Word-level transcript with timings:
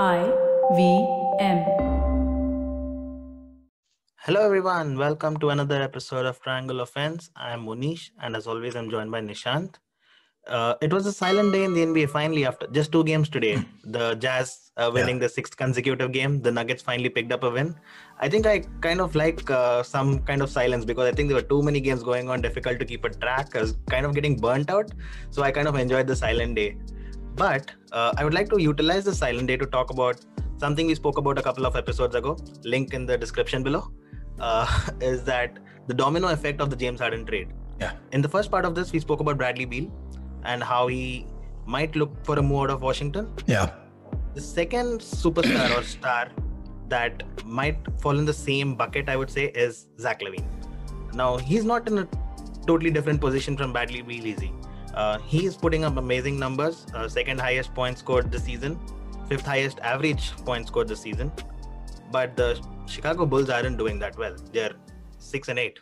I 0.00 0.32
V 0.74 1.06
M. 1.38 1.58
Hello, 4.20 4.40
everyone. 4.40 4.96
Welcome 4.96 5.36
to 5.40 5.50
another 5.50 5.82
episode 5.82 6.24
of 6.24 6.40
Triangle 6.40 6.80
Offense. 6.80 7.30
I'm 7.36 7.66
Monish, 7.66 8.10
and 8.18 8.34
as 8.34 8.46
always, 8.46 8.74
I'm 8.74 8.88
joined 8.88 9.10
by 9.10 9.20
Nishant. 9.20 9.74
Uh, 10.46 10.76
it 10.80 10.90
was 10.90 11.04
a 11.04 11.12
silent 11.12 11.52
day 11.52 11.64
in 11.64 11.74
the 11.74 11.84
NBA 11.84 12.08
finally 12.08 12.46
after 12.46 12.66
just 12.68 12.90
two 12.90 13.04
games 13.04 13.28
today. 13.28 13.62
The 13.84 14.14
Jazz 14.14 14.70
uh, 14.78 14.90
winning 14.94 15.18
the 15.18 15.28
sixth 15.28 15.58
consecutive 15.58 16.10
game. 16.10 16.40
The 16.40 16.50
Nuggets 16.50 16.82
finally 16.82 17.10
picked 17.10 17.30
up 17.30 17.42
a 17.42 17.50
win. 17.50 17.76
I 18.18 18.30
think 18.30 18.46
I 18.46 18.60
kind 18.80 19.02
of 19.02 19.14
like 19.14 19.50
uh, 19.50 19.82
some 19.82 20.20
kind 20.20 20.40
of 20.40 20.48
silence 20.48 20.86
because 20.86 21.06
I 21.06 21.12
think 21.12 21.28
there 21.28 21.36
were 21.36 21.48
too 21.54 21.62
many 21.62 21.80
games 21.80 22.02
going 22.02 22.30
on, 22.30 22.40
difficult 22.40 22.78
to 22.78 22.86
keep 22.86 23.04
a 23.04 23.10
track. 23.10 23.54
I 23.54 23.60
was 23.60 23.76
kind 23.90 24.06
of 24.06 24.14
getting 24.14 24.38
burnt 24.38 24.70
out. 24.70 24.90
So 25.28 25.42
I 25.42 25.50
kind 25.50 25.68
of 25.68 25.74
enjoyed 25.74 26.06
the 26.06 26.16
silent 26.16 26.56
day. 26.56 26.78
But 27.34 27.72
uh, 27.92 28.12
I 28.16 28.24
would 28.24 28.34
like 28.34 28.50
to 28.50 28.60
utilize 28.60 29.04
the 29.04 29.14
silent 29.14 29.48
day 29.48 29.56
to 29.56 29.66
talk 29.66 29.90
about 29.90 30.20
something 30.58 30.86
we 30.86 30.94
spoke 30.94 31.18
about 31.18 31.38
a 31.38 31.42
couple 31.42 31.66
of 31.66 31.76
episodes 31.76 32.14
ago. 32.14 32.36
Link 32.64 32.94
in 32.94 33.06
the 33.06 33.16
description 33.16 33.62
below. 33.62 33.90
Uh, 34.38 34.66
is 35.00 35.24
that 35.24 35.58
the 35.86 35.94
domino 35.94 36.28
effect 36.28 36.60
of 36.60 36.70
the 36.70 36.76
James 36.76 37.00
Harden 37.00 37.24
trade? 37.24 37.48
Yeah. 37.80 37.92
In 38.12 38.22
the 38.22 38.28
first 38.28 38.50
part 38.50 38.64
of 38.64 38.74
this, 38.74 38.92
we 38.92 39.00
spoke 39.00 39.20
about 39.20 39.38
Bradley 39.38 39.64
Beal 39.64 39.90
and 40.44 40.62
how 40.62 40.86
he 40.88 41.26
might 41.66 41.96
look 41.96 42.12
for 42.24 42.38
a 42.38 42.42
move 42.42 42.64
out 42.64 42.70
of 42.70 42.82
Washington. 42.82 43.32
Yeah. 43.46 43.72
The 44.34 44.40
second 44.40 45.00
superstar 45.00 45.78
or 45.78 45.82
star 45.96 46.28
that 46.88 47.22
might 47.44 47.78
fall 48.00 48.18
in 48.18 48.24
the 48.24 48.32
same 48.34 48.74
bucket, 48.74 49.08
I 49.08 49.16
would 49.16 49.30
say, 49.30 49.46
is 49.46 49.86
Zach 49.98 50.20
LaVine. 50.20 50.44
Now, 51.14 51.38
he's 51.38 51.64
not 51.64 51.88
in 51.88 51.98
a 51.98 52.08
totally 52.66 52.90
different 52.90 53.20
position 53.20 53.56
from 53.56 53.72
Bradley 53.72 54.02
Beal, 54.02 54.26
is 54.26 54.40
he? 54.40 54.52
Uh, 54.94 55.18
he 55.20 55.46
is 55.46 55.56
putting 55.56 55.84
up 55.84 55.96
amazing 55.96 56.38
numbers. 56.38 56.86
Uh, 56.94 57.08
second 57.08 57.40
highest 57.40 57.74
points 57.74 58.00
scored 58.00 58.30
this 58.30 58.44
season, 58.44 58.78
fifth 59.28 59.46
highest 59.46 59.78
average 59.80 60.32
points 60.44 60.68
scored 60.68 60.88
this 60.88 61.00
season. 61.00 61.32
But 62.10 62.36
the 62.36 62.60
Chicago 62.86 63.24
Bulls 63.26 63.48
aren't 63.48 63.78
doing 63.78 63.98
that 64.00 64.18
well. 64.18 64.36
They're 64.52 64.74
six 65.18 65.48
and 65.48 65.58
eight, 65.58 65.78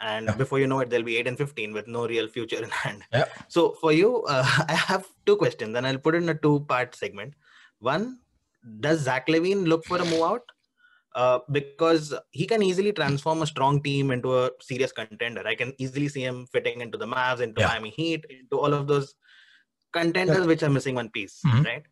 and 0.00 0.26
Yeah. 0.26 0.34
before 0.36 0.60
you 0.60 0.66
know 0.68 0.80
it, 0.80 0.90
they'll 0.90 1.02
be 1.02 1.16
eight 1.16 1.26
and 1.26 1.36
fifteen 1.36 1.72
with 1.72 1.88
no 1.88 2.06
real 2.06 2.28
future 2.28 2.62
in 2.62 2.70
hand. 2.70 3.02
Yeah. 3.12 3.24
So 3.48 3.72
for 3.80 3.92
you, 3.92 4.22
uh, 4.24 4.44
I 4.68 4.74
have 4.74 5.06
two 5.24 5.36
questions, 5.36 5.76
and 5.76 5.86
I'll 5.86 5.98
put 5.98 6.14
in 6.14 6.28
a 6.28 6.34
two-part 6.34 6.94
segment. 6.94 7.34
One, 7.80 8.20
does 8.80 9.00
Zach 9.00 9.26
LaVine 9.28 9.66
look 9.66 9.84
for 9.84 9.96
a 9.98 10.04
move 10.04 10.22
out? 10.22 10.42
Uh, 11.16 11.38
because 11.50 12.12
he 12.30 12.46
can 12.46 12.62
easily 12.62 12.92
transform 12.92 13.40
a 13.40 13.46
strong 13.46 13.82
team 13.82 14.10
into 14.10 14.36
a 14.38 14.50
serious 14.60 14.92
contender. 14.92 15.42
I 15.46 15.54
can 15.54 15.72
easily 15.78 16.08
see 16.08 16.22
him 16.22 16.46
fitting 16.52 16.82
into 16.82 16.98
the 16.98 17.06
Mavs, 17.06 17.40
into 17.40 17.62
Yeah. 17.62 17.68
Miami 17.68 17.88
Heat, 17.98 18.26
into 18.28 18.58
all 18.58 18.74
of 18.74 18.86
those 18.86 19.14
contenders 19.94 20.46
which 20.46 20.62
are 20.62 20.68
missing 20.68 20.94
one 20.94 21.08
piece, 21.08 21.40
Mhm. 21.46 21.64
right? 21.64 21.86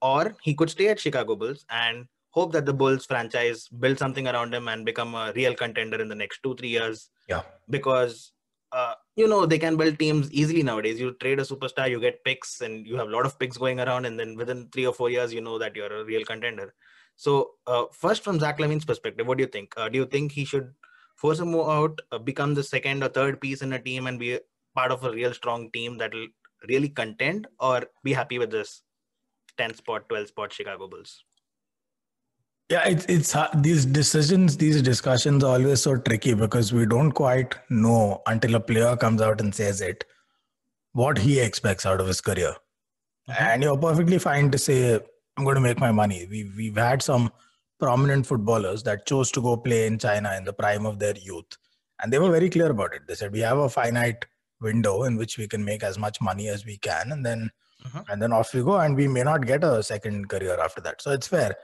Or 0.00 0.36
he 0.42 0.54
could 0.54 0.70
stay 0.70 0.88
at 0.88 1.00
Chicago 1.00 1.34
Bulls 1.34 1.64
and 1.70 2.06
hope 2.30 2.52
that 2.52 2.66
the 2.66 2.72
Bulls 2.72 3.04
franchise 3.04 3.66
build 3.66 3.98
something 3.98 4.28
around 4.28 4.54
him 4.54 4.68
and 4.68 4.86
become 4.90 5.16
a 5.16 5.32
real 5.34 5.56
contender 5.56 6.00
in 6.00 6.06
the 6.06 6.14
next 6.22 6.40
two, 6.44 6.54
three 6.54 6.68
years 6.68 7.10
Yeah. 7.28 7.42
because 7.68 8.32
uh, 8.72 8.94
you 9.16 9.26
know 9.26 9.44
they 9.46 9.58
can 9.58 9.76
build 9.76 9.98
teams 9.98 10.32
easily 10.32 10.62
nowadays. 10.62 11.00
You 11.00 11.14
trade 11.14 11.40
a 11.40 11.42
superstar, 11.42 11.90
you 11.90 11.98
get 11.98 12.22
picks, 12.24 12.60
and 12.60 12.86
you 12.86 12.94
have 12.96 13.08
a 13.08 13.10
lot 13.10 13.26
of 13.26 13.36
picks 13.40 13.56
going 13.56 13.80
around, 13.80 14.04
and 14.04 14.16
then 14.20 14.36
within 14.36 14.68
three 14.70 14.86
or 14.86 14.92
four 14.94 15.10
years, 15.10 15.34
you 15.34 15.40
know 15.40 15.58
that 15.58 15.74
you're 15.74 15.92
a 15.92 16.04
real 16.04 16.24
contender. 16.24 16.72
So, 17.20 17.50
uh, 17.66 17.84
first, 17.92 18.24
from 18.24 18.40
Zach 18.40 18.58
LaVine's 18.58 18.86
perspective, 18.86 19.26
what 19.26 19.36
do 19.36 19.42
you 19.42 19.48
think? 19.48 19.74
Uh, 19.76 19.90
do 19.90 19.98
you 19.98 20.06
think 20.06 20.32
he 20.32 20.46
should 20.46 20.72
force 21.16 21.38
move 21.40 21.68
out, 21.68 22.00
uh, 22.12 22.18
become 22.18 22.54
the 22.54 22.62
second 22.62 23.04
or 23.04 23.08
third 23.08 23.42
piece 23.42 23.60
in 23.60 23.74
a 23.74 23.78
team, 23.78 24.06
and 24.06 24.18
be 24.18 24.38
part 24.74 24.90
of 24.90 25.04
a 25.04 25.10
real 25.10 25.34
strong 25.34 25.70
team 25.70 25.98
that 25.98 26.14
will 26.14 26.28
really 26.66 26.88
contend, 26.88 27.46
or 27.58 27.82
be 28.02 28.14
happy 28.14 28.38
with 28.38 28.50
this 28.50 28.80
10 29.58 29.74
spot, 29.74 30.08
12 30.08 30.28
spot 30.28 30.50
Chicago 30.50 30.88
Bulls? 30.88 31.22
Yeah, 32.70 32.88
it's 32.88 33.04
it's 33.04 33.36
these 33.68 33.84
decisions, 33.84 34.56
these 34.56 34.80
discussions 34.80 35.44
are 35.44 35.58
always 35.60 35.82
so 35.82 35.98
tricky 35.98 36.32
because 36.32 36.72
we 36.72 36.86
don't 36.86 37.12
quite 37.12 37.54
know 37.68 38.22
until 38.28 38.54
a 38.54 38.60
player 38.60 38.96
comes 38.96 39.20
out 39.20 39.42
and 39.42 39.54
says 39.54 39.82
it 39.82 40.04
what 40.92 41.18
he 41.18 41.38
expects 41.38 41.84
out 41.84 42.00
of 42.00 42.06
his 42.06 42.22
career. 42.22 42.54
And 43.38 43.62
you're 43.62 43.76
perfectly 43.76 44.18
fine 44.18 44.50
to 44.52 44.58
say, 44.58 45.00
I'm 45.36 45.44
going 45.44 45.54
to 45.56 45.60
make 45.60 45.78
my 45.78 45.92
money. 45.92 46.26
We've, 46.30 46.52
we've 46.56 46.76
had 46.76 47.02
some 47.02 47.30
prominent 47.78 48.26
footballers 48.26 48.82
that 48.82 49.06
chose 49.06 49.30
to 49.32 49.40
go 49.40 49.56
play 49.56 49.86
in 49.86 49.98
China 49.98 50.34
in 50.36 50.44
the 50.44 50.52
prime 50.52 50.84
of 50.86 50.98
their 50.98 51.14
youth. 51.16 51.56
And 52.02 52.12
they 52.12 52.18
were 52.18 52.30
very 52.30 52.50
clear 52.50 52.70
about 52.70 52.94
it. 52.94 53.02
They 53.08 53.14
said, 53.14 53.32
we 53.32 53.40
have 53.40 53.58
a 53.58 53.68
finite 53.68 54.24
window 54.60 55.04
in 55.04 55.16
which 55.16 55.38
we 55.38 55.48
can 55.48 55.64
make 55.64 55.82
as 55.82 55.98
much 55.98 56.20
money 56.20 56.48
as 56.48 56.64
we 56.66 56.76
can. 56.78 57.12
And 57.12 57.24
then 57.24 57.50
Mhm. 57.86 58.04
and 58.10 58.20
then 58.20 58.30
off 58.30 58.52
we 58.52 58.62
go. 58.62 58.78
And 58.78 58.94
we 58.94 59.08
may 59.08 59.22
not 59.22 59.46
get 59.46 59.64
a 59.64 59.82
second 59.82 60.28
career 60.28 60.60
after 60.60 60.82
that. 60.82 61.00
So 61.00 61.12
it's 61.12 61.26
fair. 61.26 61.54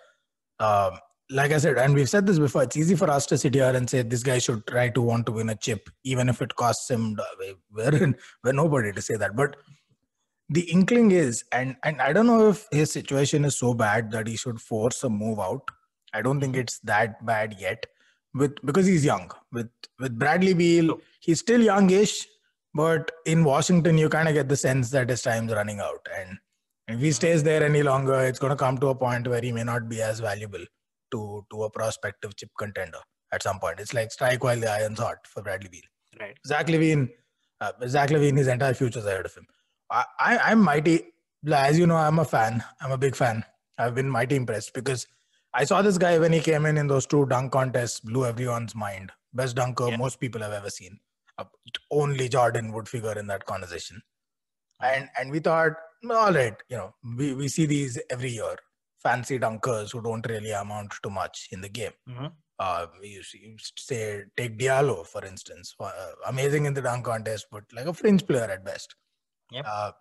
Um, 0.59 0.99
like 1.29 1.53
I 1.53 1.59
said, 1.59 1.77
and 1.77 1.95
we've 1.95 2.09
said 2.09 2.27
this 2.27 2.39
before, 2.39 2.63
it's 2.63 2.77
easy 2.77 2.95
for 2.97 3.11
us 3.11 3.27
to 3.27 3.37
sit 3.37 3.53
here 3.53 3.71
and 3.75 3.91
say 3.91 4.01
this 4.01 4.23
guy 4.23 4.39
should 4.39 4.67
try 4.67 4.89
to 4.89 5.03
want 5.03 5.27
to 5.27 5.33
win 5.33 5.51
a 5.51 5.55
chip, 5.57 5.91
even 6.05 6.31
if 6.31 6.41
it 6.41 6.55
costs 6.57 6.89
him. 6.91 7.19
We're, 7.71 8.15
we're 8.43 8.53
nobody 8.53 8.93
to 8.93 9.03
say 9.03 9.17
that. 9.17 9.37
But 9.37 9.57
the 10.49 10.63
inkling 10.71 11.11
is, 11.11 11.45
and 11.53 11.77
and 11.83 12.01
I 12.01 12.13
don't 12.13 12.27
know 12.27 12.49
if 12.49 12.67
his 12.71 12.93
situation 12.93 13.45
is 13.45 13.59
so 13.59 13.75
bad 13.75 14.11
that 14.13 14.27
he 14.27 14.37
should 14.37 14.61
force 14.61 15.03
a 15.05 15.11
move 15.11 15.41
out. 15.41 15.63
I 16.13 16.23
don't 16.23 16.41
think 16.41 16.57
it's 16.57 16.79
that 16.81 17.25
bad 17.27 17.57
yet, 17.59 17.87
with 18.35 18.55
because 18.65 18.87
he's 18.87 19.05
young. 19.05 19.31
With 19.53 19.71
with 19.99 20.19
Bradley 20.19 20.55
Beal, 20.55 21.01
he's 21.21 21.41
still 21.41 21.61
youngish, 21.61 22.27
but 22.75 23.11
in 23.25 23.45
Washington, 23.45 23.99
you 23.99 24.09
kind 24.09 24.29
of 24.29 24.35
get 24.35 24.49
the 24.49 24.57
sense 24.57 24.91
that 24.91 25.11
his 25.11 25.23
time's 25.23 25.53
running 25.53 25.81
out, 25.81 26.07
and 26.17 26.39
if 26.89 27.01
he 27.01 27.11
stays 27.11 27.43
there 27.43 27.65
any 27.65 27.83
longer, 27.83 28.21
it's 28.21 28.39
going 28.39 28.51
to 28.51 28.57
come 28.57 28.79
to 28.79 28.89
a 28.89 28.95
point 28.95 29.27
where 29.27 29.43
he 29.43 29.51
may 29.51 29.65
not 29.65 29.89
be 29.89 30.01
as 30.01 30.21
valuable 30.21 30.65
to 31.11 31.45
to 31.51 31.65
a 31.65 31.71
prospective 31.71 32.37
chip 32.37 32.51
contender 32.59 33.01
at 33.33 33.43
some 33.43 33.59
point. 33.59 33.81
It's 33.81 33.95
like 33.95 34.13
strike 34.13 34.45
while 34.45 34.61
the 34.61 34.71
iron's 34.71 35.01
hot 35.01 35.27
for 35.27 35.43
Bradley 35.43 35.69
Beal. 35.71 35.83
Right. 36.21 36.37
Zach 36.47 36.67
LaVine, 36.69 37.11
uh, 37.61 37.73
Zach 37.89 38.11
LaVine, 38.11 38.37
his 38.37 38.47
entire 38.47 38.75
future's 38.75 39.05
ahead 39.05 39.27
of 39.27 39.35
him. 39.35 39.47
I, 39.91 40.05
I, 40.19 40.39
I'm 40.51 40.61
mighty, 40.63 41.05
as 41.53 41.79
you 41.79 41.87
know, 41.87 41.97
I'm 41.97 42.19
a 42.19 42.25
fan. 42.25 42.63
I'm 42.81 42.91
a 42.93 42.99
big 42.99 43.15
fan. 43.17 43.45
I've 43.79 43.95
been 43.95 44.09
mighty 44.11 44.37
impressed 44.37 44.75
because 44.75 45.07
I 45.55 45.65
saw 45.65 45.83
this 45.83 45.99
guy 45.99 46.19
when 46.19 46.33
he 46.33 46.41
came 46.41 46.67
in 46.67 46.77
in 46.77 46.87
those 46.87 47.07
two 47.07 47.27
dunk 47.27 47.53
contests, 47.53 48.01
blew 48.01 48.25
everyone's 48.27 48.75
mind. 48.75 49.13
Best 49.33 49.57
dunker 49.57 49.89
Yeah. 49.89 49.97
most 49.97 50.19
people 50.19 50.41
have 50.43 50.53
ever 50.53 50.71
seen. 50.71 50.99
Only 51.91 52.29
Jordan 52.29 52.73
would 52.73 52.89
figure 52.89 53.19
in 53.19 53.27
that 53.27 53.45
conversation. 53.47 54.03
And 54.81 55.09
and 55.19 55.31
we 55.31 55.39
thought, 55.41 55.73
all 56.11 56.33
right, 56.33 56.55
you 56.69 56.77
know, 56.77 56.95
we, 57.17 57.35
we 57.35 57.49
see 57.49 57.67
these 57.67 57.99
every 58.11 58.31
year. 58.31 58.57
Fancy 59.03 59.39
dunkers 59.39 59.93
who 59.93 60.03
don't 60.03 60.27
really 60.29 60.51
amount 60.51 60.93
to 61.03 61.11
much 61.11 61.49
in 61.53 61.61
the 61.61 61.69
game. 61.69 61.93
Mhm. 62.09 62.33
Uh, 62.59 62.87
you 63.03 63.23
you 63.35 63.57
say 63.79 64.25
take 64.37 64.59
Diallo 64.59 65.07
for 65.07 65.25
instance, 65.25 65.75
uh, 65.79 66.13
amazing 66.27 66.65
in 66.65 66.73
the 66.75 66.81
dunk 66.83 67.05
contest, 67.05 67.47
but 67.53 67.65
like 67.75 67.87
a 67.87 67.93
fringe 67.95 68.27
player 68.27 68.45
at 68.51 68.65
best. 68.65 68.95
Yep. 69.51 69.65
Uh, 69.69 69.93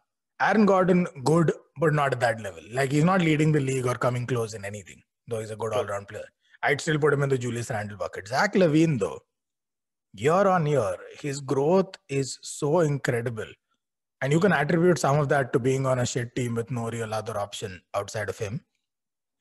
Aaron 0.41 0.65
Gordon, 0.65 1.07
good, 1.23 1.51
but 1.79 1.93
not 1.93 2.13
at 2.13 2.19
that 2.19 2.41
level. 2.41 2.63
Like 2.71 2.91
he's 2.91 3.03
not 3.03 3.21
leading 3.21 3.51
the 3.51 3.59
league 3.59 3.85
or 3.85 3.95
coming 3.95 4.25
close 4.25 4.53
in 4.53 4.65
anything, 4.65 5.01
though 5.27 5.39
he's 5.39 5.51
a 5.51 5.55
good 5.55 5.71
True. 5.71 5.81
all-round 5.81 6.07
player. 6.07 6.25
I'd 6.63 6.81
still 6.81 6.97
put 6.97 7.13
him 7.13 7.23
in 7.23 7.29
the 7.29 7.37
Julius 7.37 7.69
Randle 7.69 7.97
bucket. 7.97 8.27
Zach 8.27 8.53
LaVine, 8.55 8.99
though, 8.99 9.19
year 10.13 10.47
on 10.47 10.65
year, 10.65 10.97
his 11.19 11.39
growth 11.39 11.95
is 12.09 12.39
so 12.41 12.79
incredible. 12.79 13.47
And 14.21 14.33
you 14.33 14.39
can 14.39 14.51
attribute 14.51 14.97
some 14.97 15.19
of 15.19 15.29
that 15.29 15.53
to 15.53 15.59
being 15.59 15.85
on 15.85 15.99
a 15.99 16.05
shit 16.05 16.35
team 16.35 16.55
with 16.55 16.71
no 16.71 16.89
real 16.89 17.13
other 17.13 17.37
option 17.37 17.81
outside 17.93 18.29
of 18.29 18.37
him. 18.37 18.65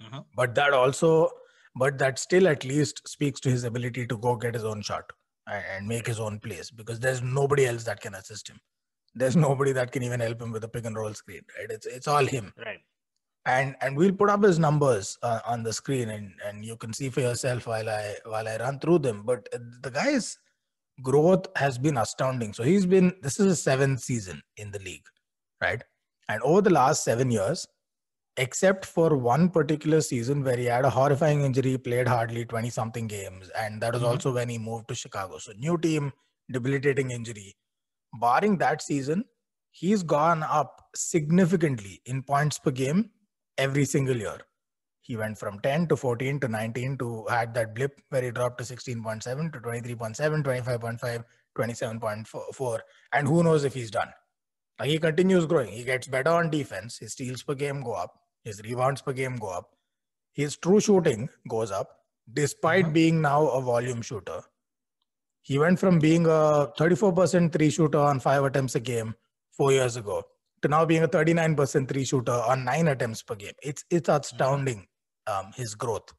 Mhm. 0.02 0.24
But 0.36 0.54
that 0.56 0.72
also, 0.74 1.30
but 1.74 1.96
that 1.98 2.18
still 2.18 2.46
at 2.46 2.64
least 2.64 3.06
speaks 3.08 3.40
to 3.40 3.50
his 3.50 3.64
ability 3.64 4.06
to 4.08 4.18
go 4.18 4.36
get 4.36 4.54
his 4.54 4.64
own 4.64 4.82
shot 4.82 5.10
and, 5.46 5.64
and 5.64 5.88
make 5.88 6.06
his 6.06 6.20
own 6.20 6.38
plays 6.40 6.70
because 6.70 7.00
there's 7.00 7.22
nobody 7.22 7.66
else 7.66 7.84
that 7.84 8.00
can 8.00 8.14
assist 8.14 8.48
him. 8.48 8.60
There's 9.14 9.36
nobody 9.36 9.72
that 9.72 9.92
can 9.92 10.02
even 10.02 10.20
help 10.20 10.40
him 10.42 10.52
with 10.52 10.64
a 10.64 10.68
pick 10.68 10.84
and 10.86 10.96
roll 10.96 11.14
screen, 11.14 11.42
right? 11.58 11.70
It's 11.70 11.86
it's 11.86 12.08
all 12.08 12.24
him 12.26 12.52
Right. 12.66 12.80
and 13.46 13.76
and 13.82 13.96
we'll 13.96 14.12
put 14.12 14.30
up 14.30 14.42
his 14.42 14.58
numbers 14.58 15.18
uh, 15.22 15.40
on 15.46 15.62
the 15.62 15.72
screen 15.72 16.10
and 16.10 16.32
and 16.46 16.64
you 16.64 16.76
can 16.76 16.92
see 16.92 17.10
for 17.10 17.20
yourself 17.20 17.66
while 17.66 17.88
i 17.88 18.14
while 18.32 18.48
i 18.48 18.56
run 18.62 18.78
through 18.78 18.98
them 19.06 19.22
but 19.30 19.48
uh, 19.54 19.58
the 19.82 19.90
guy's 19.90 20.38
growth 21.02 21.46
has 21.56 21.76
been 21.86 21.98
astounding 21.98 22.52
so 22.52 22.62
he's 22.62 22.86
been 22.86 23.12
this 23.22 23.38
is 23.40 23.46
his 23.46 23.62
seventh 23.62 24.00
season 24.00 24.40
in 24.56 24.70
the 24.70 24.78
league 24.88 25.06
right 25.66 25.82
and 26.28 26.40
over 26.42 26.60
the 26.68 26.70
last 26.78 27.04
seven 27.04 27.30
years 27.30 27.66
except 28.36 28.84
for 28.86 29.16
one 29.16 29.48
particular 29.48 30.00
season 30.00 30.42
where 30.42 30.56
he 30.56 30.64
had 30.64 30.84
a 30.84 30.90
horrifying 30.90 31.42
injury 31.42 31.76
played 31.78 32.08
hardly 32.08 32.44
20 32.44 32.70
something 32.70 33.06
games 33.06 33.50
and 33.50 33.80
that 33.82 33.92
was 33.92 34.02
Mhm. 34.02 34.08
also 34.12 34.32
when 34.38 34.48
he 34.48 34.58
moved 34.58 34.88
to 34.88 34.94
chicago 34.94 35.38
so 35.38 35.52
new 35.66 35.76
team 35.86 36.12
debilitating 36.50 37.10
injury 37.10 37.54
barring 38.20 38.58
that 38.58 38.82
season 38.82 39.24
he's 39.70 40.02
gone 40.02 40.42
up 40.42 40.88
significantly 40.94 42.00
in 42.06 42.22
points 42.22 42.58
per 42.58 42.70
game 42.70 43.10
every 43.58 43.84
single 43.84 44.16
year. 44.16 44.38
He 45.00 45.16
went 45.16 45.36
from 45.38 45.60
10 45.60 45.88
to 45.88 45.96
14 45.96 46.40
to 46.40 46.48
19 46.48 46.98
to 46.98 47.26
had 47.28 47.52
that 47.54 47.74
blip 47.74 48.00
where 48.10 48.22
he 48.22 48.30
dropped 48.30 48.58
to 48.58 48.64
16.7 48.64 49.52
to 49.52 49.60
23.7, 49.60 50.42
25.5, 50.42 51.24
27.4. 51.56 52.78
And 53.12 53.28
who 53.28 53.42
knows 53.42 53.64
if 53.64 53.74
he's 53.74 53.90
done. 53.90 54.08
Like 54.78 54.88
he 54.90 54.98
continues 54.98 55.46
growing. 55.46 55.72
He 55.72 55.84
gets 55.84 56.06
better 56.06 56.30
on 56.30 56.50
defense. 56.50 56.98
His 56.98 57.12
steals 57.12 57.42
per 57.42 57.54
game 57.54 57.82
go 57.82 57.92
up. 57.92 58.20
his 58.44 58.60
rebounds 58.62 59.00
per 59.00 59.14
game 59.14 59.36
go 59.36 59.48
up, 59.48 59.70
his 60.34 60.54
true 60.58 60.78
shooting 60.78 61.30
goes 61.48 61.70
up, 61.70 61.88
despite 62.30 62.84
Mhm. 62.84 62.92
being 62.92 63.22
now 63.22 63.46
a 63.48 63.60
volume 63.62 64.02
shooter. 64.02 64.42
He 65.44 65.58
went 65.58 65.78
from 65.78 65.98
being 65.98 66.26
a 66.26 66.72
34% 66.78 67.52
three 67.52 67.70
shooter 67.70 67.98
on 67.98 68.18
five 68.18 68.42
attempts 68.44 68.74
a 68.74 68.80
game 68.80 69.14
four 69.52 69.70
years 69.72 69.96
ago 69.96 70.24
to 70.62 70.68
now 70.68 70.84
being 70.84 71.04
a 71.04 71.08
39% 71.08 71.88
three 71.88 72.04
shooter 72.04 72.32
on 72.32 72.64
nine 72.64 72.88
attempts 72.88 73.22
per 73.22 73.36
game. 73.36 73.52
It's 73.62 73.84
it's 73.90 74.08
astounding 74.08 74.86
um, 75.26 75.52
his 75.54 75.74
growth 75.74 76.12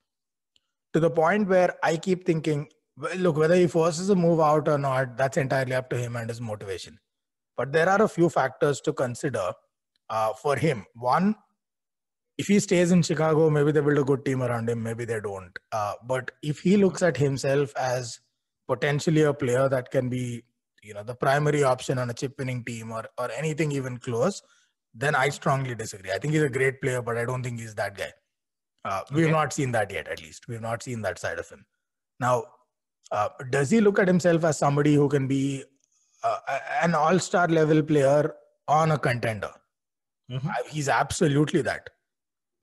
to 0.96 1.02
the 1.02 1.10
point 1.10 1.50
where 1.50 1.76
I 1.84 1.98
keep 1.98 2.26
thinking, 2.26 2.70
well, 2.96 3.18
look, 3.18 3.36
whether 3.36 3.56
he 3.56 3.68
forces 3.68 4.10
a 4.10 4.16
move 4.16 4.40
out 4.40 4.70
or 4.70 4.78
not, 4.78 5.18
that's 5.18 5.36
entirely 5.36 5.74
up 5.74 5.90
to 5.90 5.98
him 5.98 6.16
and 6.16 6.30
his 6.30 6.40
motivation. 6.40 7.00
But 7.58 7.74
there 7.74 7.90
are 7.90 8.02
a 8.02 8.08
few 8.08 8.30
factors 8.30 8.80
to 8.82 8.94
consider 8.94 9.52
uh, 10.10 10.32
for 10.42 10.56
him. 10.56 10.86
One, 10.94 11.36
if 12.38 12.48
he 12.48 12.62
stays 12.62 12.92
in 12.94 13.02
Chicago, 13.02 13.50
maybe 13.50 13.74
they 13.74 13.82
build 13.82 13.98
a 13.98 14.06
good 14.06 14.24
team 14.24 14.42
around 14.42 14.70
him, 14.70 14.84
maybe 14.84 15.04
they 15.04 15.20
don't. 15.20 15.52
Uh, 15.74 15.96
but 16.08 16.32
if 16.42 16.60
he 16.62 16.78
looks 16.78 17.02
at 17.02 17.18
himself 17.18 17.76
as 17.76 18.22
potentially 18.68 19.22
a 19.24 19.34
player 19.34 19.70
that 19.70 19.92
can 19.92 20.10
be, 20.10 20.44
you 20.84 20.94
know, 20.94 21.04
the 21.04 21.16
primary 21.16 21.64
option 21.64 21.98
on 21.98 22.10
a 22.10 22.14
chip 22.14 22.34
winning 22.38 22.64
team 22.64 22.92
or, 22.92 23.06
or 23.18 23.32
anything 23.32 23.72
even 23.72 23.98
close, 23.98 24.42
then 24.94 25.16
I 25.16 25.30
strongly 25.30 25.76
disagree. 25.76 26.12
I 26.12 26.18
think 26.20 26.34
he's 26.34 26.44
a 26.44 26.50
great 26.50 26.82
player, 26.82 27.02
but 27.02 27.18
I 27.18 27.26
don't 27.26 27.44
think 27.44 27.60
he's 27.60 27.76
that 27.76 27.98
guy. 27.98 28.12
Uh, 28.86 29.02
we've 29.12 29.26
Okay. 29.26 29.32
not 29.32 29.52
seen 29.54 29.72
that 29.72 29.92
yet, 29.92 30.08
at 30.08 30.22
least. 30.22 30.48
We've 30.48 30.62
not 30.62 30.84
seen 30.84 31.02
that 31.02 31.18
side 31.20 31.40
of 31.40 31.50
him. 31.50 31.66
Now, 32.20 32.46
uh, 33.12 33.30
does 33.50 33.70
he 33.72 33.82
look 33.82 34.00
at 34.00 34.08
himself 34.08 34.44
as 34.44 34.58
somebody 34.58 34.94
who 34.96 35.10
can 35.10 35.28
be 35.28 35.64
uh, 36.24 36.40
an 36.82 36.96
all 36.96 37.20
star 37.20 37.48
level 37.48 37.82
player 37.84 38.34
on 38.68 38.92
a 38.92 38.98
contender? 38.98 39.52
Mhm. 40.32 40.50
He's 40.70 40.88
absolutely 40.90 41.62
that. 41.64 41.90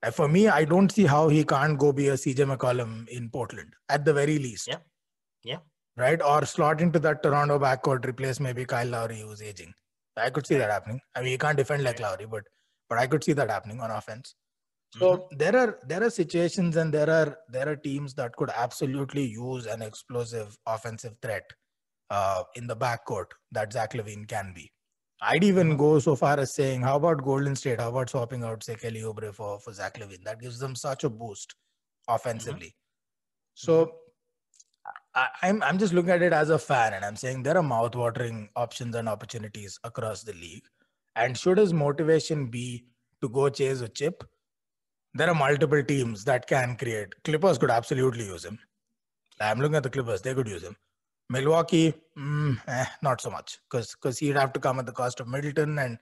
Uh, 0.01 0.11
For 0.11 0.27
me, 0.27 0.47
I 0.49 0.65
don't 0.65 0.91
see 0.91 1.05
how 1.05 1.29
he 1.29 1.43
can't 1.45 1.77
go 1.77 1.93
be 1.93 2.09
a 2.09 2.13
CJ 2.17 2.43
McCollum 2.45 3.07
in 3.09 3.29
Portland 3.29 3.73
at 3.89 4.03
the 4.03 4.13
very 4.13 4.37
least. 4.39 4.67
Yeah. 4.67 4.79
Yeah. 5.43 5.59
Right? 5.95 6.21
Or 6.21 6.45
slot 6.45 6.81
into 6.81 6.99
that 6.99 7.21
Toronto 7.23 7.59
backcourt, 7.59 8.05
replace 8.07 8.39
maybe 8.39 8.65
Kyle 8.65 8.87
Lowry 8.87 9.21
who's 9.21 9.41
aging. 9.41 9.73
I 10.17 10.29
could 10.29 10.47
see 10.47 10.57
that 10.57 10.69
happening. 10.71 10.99
I 11.15 11.21
mean, 11.21 11.29
he 11.31 11.37
can't 11.37 11.57
defend 11.57 11.83
like 11.83 11.99
Lowry, 11.99 12.25
but 12.25 12.43
but 12.89 12.97
I 12.99 13.07
could 13.07 13.23
see 13.23 13.33
that 13.33 13.49
happening 13.49 13.79
on 13.81 13.91
offense. 13.91 14.35
So 14.91 15.17
Mm-hmm. 15.17 15.37
there 15.37 15.55
are 15.57 15.79
there 15.87 16.03
are 16.03 16.09
situations 16.09 16.75
and 16.77 16.93
there 16.93 17.09
are 17.09 17.37
there 17.49 17.67
are 17.69 17.75
teams 17.75 18.13
that 18.15 18.35
could 18.35 18.51
absolutely 18.55 19.25
use 19.25 19.65
an 19.65 19.81
explosive 19.81 20.57
offensive 20.67 21.15
threat 21.21 21.43
uh, 22.09 22.43
in 22.55 22.67
the 22.67 22.75
backcourt 22.75 23.27
that 23.51 23.73
Zach 23.73 23.93
LaVine 23.93 24.27
can 24.27 24.53
be. 24.53 24.71
I'd 25.21 25.43
even 25.43 25.71
Mhm. 25.73 25.77
go 25.77 25.99
so 25.99 26.15
far 26.15 26.39
as 26.39 26.53
saying, 26.53 26.81
how 26.81 26.97
about 26.97 27.23
Golden 27.23 27.55
State? 27.55 27.79
How 27.79 27.89
about 27.89 28.09
swapping 28.09 28.43
out 28.43 28.63
say 28.63 28.75
Kelly 28.75 29.01
Oubre 29.01 29.33
for 29.33 29.59
for 29.59 29.73
Zach 29.73 29.97
LaVine? 29.99 30.23
That 30.25 30.39
gives 30.41 30.59
them 30.59 30.75
such 30.75 31.03
a 31.03 31.09
boost 31.09 31.55
offensively. 32.07 32.75
So 33.55 33.99
I, 35.15 35.27
I'm 35.43 35.61
I'm 35.63 35.77
just 35.77 35.93
looking 35.93 36.11
at 36.11 36.21
it 36.21 36.33
as 36.33 36.49
a 36.49 36.57
fan, 36.59 36.93
and 36.93 37.05
I'm 37.05 37.15
saying 37.15 37.43
there 37.43 37.57
are 37.57 37.63
mouth-watering 37.63 38.49
options 38.55 38.95
and 38.95 39.07
opportunities 39.07 39.79
across 39.83 40.23
the 40.23 40.33
league. 40.33 40.63
And 41.15 41.37
should 41.37 41.57
his 41.57 41.73
motivation 41.73 42.47
be 42.47 42.85
to 43.21 43.29
go 43.29 43.49
chase 43.49 43.81
a 43.81 43.87
chip, 43.87 44.23
there 45.13 45.29
are 45.29 45.35
multiple 45.35 45.83
teams 45.83 46.23
that 46.25 46.47
can 46.47 46.75
create. 46.75 47.13
Clippers 47.23 47.57
could 47.57 47.69
absolutely 47.69 48.25
use 48.25 48.43
him. 48.43 48.57
I'm 49.39 49.59
looking 49.59 49.75
at 49.75 49.83
the 49.83 49.89
Clippers; 49.89 50.21
they 50.21 50.33
could 50.33 50.47
use 50.47 50.63
him. 50.63 50.75
Milwaukee, 51.29 51.93
mm, 52.17 52.59
eh, 52.67 52.85
not 53.01 53.21
so 53.21 53.29
much, 53.29 53.59
because 53.69 53.95
because 53.95 54.17
he'd 54.17 54.35
have 54.35 54.53
to 54.53 54.59
come 54.59 54.79
at 54.79 54.85
the 54.85 54.91
cost 54.91 55.19
of 55.19 55.27
Middleton 55.27 55.79
and 55.79 55.97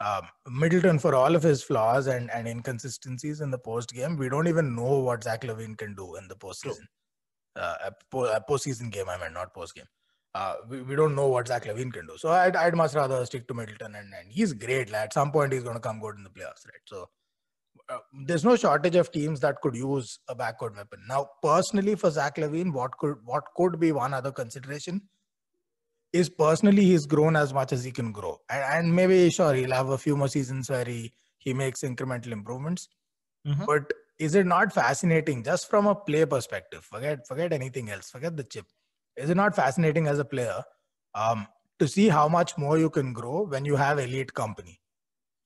um, 0.00 0.28
Middleton 0.48 0.98
for 0.98 1.14
all 1.14 1.34
of 1.34 1.42
his 1.42 1.62
flaws 1.62 2.06
and, 2.06 2.30
and 2.30 2.46
inconsistencies 2.46 3.40
in 3.40 3.50
the 3.50 3.58
post 3.58 3.92
game. 3.92 4.16
We 4.16 4.28
don't 4.28 4.46
even 4.48 4.76
know 4.76 5.00
what 5.00 5.24
Zach 5.24 5.42
LaVine 5.42 5.76
can 5.76 5.94
do 5.94 6.16
in 6.16 6.28
the 6.28 6.36
postseason. 6.36 6.86
Uh, 7.56 7.74
a, 7.86 7.92
po- 8.10 8.32
a 8.32 8.40
postseason 8.48 8.90
game, 8.90 9.08
I 9.08 9.18
mean, 9.18 9.32
not 9.32 9.52
post 9.52 9.74
game. 9.74 9.86
Uh, 10.34 10.54
we, 10.68 10.82
we 10.82 10.94
don't 10.94 11.16
know 11.16 11.26
what 11.26 11.48
Zach 11.48 11.64
LaVine 11.64 11.92
can 11.92 12.06
do. 12.06 12.16
So 12.16 12.30
I'd, 12.30 12.54
I'd 12.54 12.76
much 12.76 12.94
rather 12.94 13.24
stick 13.26 13.48
to 13.48 13.54
Middleton, 13.54 13.94
and, 13.96 14.12
and 14.14 14.30
he's 14.30 14.52
great. 14.52 14.90
Like, 14.92 15.02
at 15.02 15.12
some 15.12 15.32
point, 15.32 15.52
he's 15.52 15.64
going 15.64 15.74
to 15.74 15.80
come 15.80 15.98
good 15.98 16.16
in 16.16 16.22
the 16.22 16.30
playoffs, 16.30 16.64
right? 16.66 16.84
So 16.84 17.08
uh, 17.88 17.98
there's 18.26 18.44
no 18.44 18.54
shortage 18.54 18.94
of 18.94 19.10
teams 19.10 19.40
that 19.40 19.60
could 19.60 19.74
use 19.74 20.20
a 20.28 20.36
backcourt 20.36 20.76
weapon. 20.76 21.00
Now, 21.08 21.30
personally, 21.42 21.96
for 21.96 22.10
Zach 22.10 22.36
LaVine, 22.36 22.72
what 22.72 22.96
could 22.98 23.16
what 23.24 23.44
could 23.56 23.80
be 23.80 23.90
one 23.90 24.14
other 24.14 24.30
consideration 24.30 25.02
is 26.12 26.28
personally 26.28 26.84
he's 26.84 27.06
grown 27.06 27.34
as 27.36 27.52
much 27.52 27.72
as 27.72 27.82
he 27.84 27.90
can 27.90 28.12
grow, 28.12 28.38
and, 28.50 28.62
and 28.86 28.94
maybe 28.94 29.28
sure 29.30 29.54
he'll 29.54 29.72
have 29.72 29.88
a 29.88 29.98
few 29.98 30.16
more 30.16 30.28
seasons 30.28 30.70
where 30.70 30.84
he 30.84 31.12
he 31.38 31.52
makes 31.54 31.80
incremental 31.80 32.32
improvements. 32.32 32.88
Mhm. 33.46 33.66
But 33.66 33.92
is 34.18 34.34
it 34.34 34.46
not 34.46 34.72
fascinating 34.72 35.44
just 35.44 35.70
from 35.70 35.86
a 35.86 35.94
play 35.94 36.24
perspective? 36.26 36.84
Forget 36.84 37.26
forget 37.26 37.52
anything 37.52 37.90
else. 37.90 38.10
Forget 38.10 38.36
the 38.36 38.44
chip. 38.44 38.66
Is 39.16 39.30
it 39.30 39.36
not 39.36 39.54
fascinating 39.54 40.06
as 40.06 40.18
a 40.18 40.24
player 40.24 40.62
um, 41.14 41.46
to 41.78 41.88
see 41.88 42.08
how 42.08 42.28
much 42.28 42.56
more 42.56 42.78
you 42.78 42.90
can 42.90 43.12
grow 43.12 43.44
when 43.46 43.64
you 43.64 43.76
have 43.76 43.98
elite 43.98 44.34
company? 44.34 44.80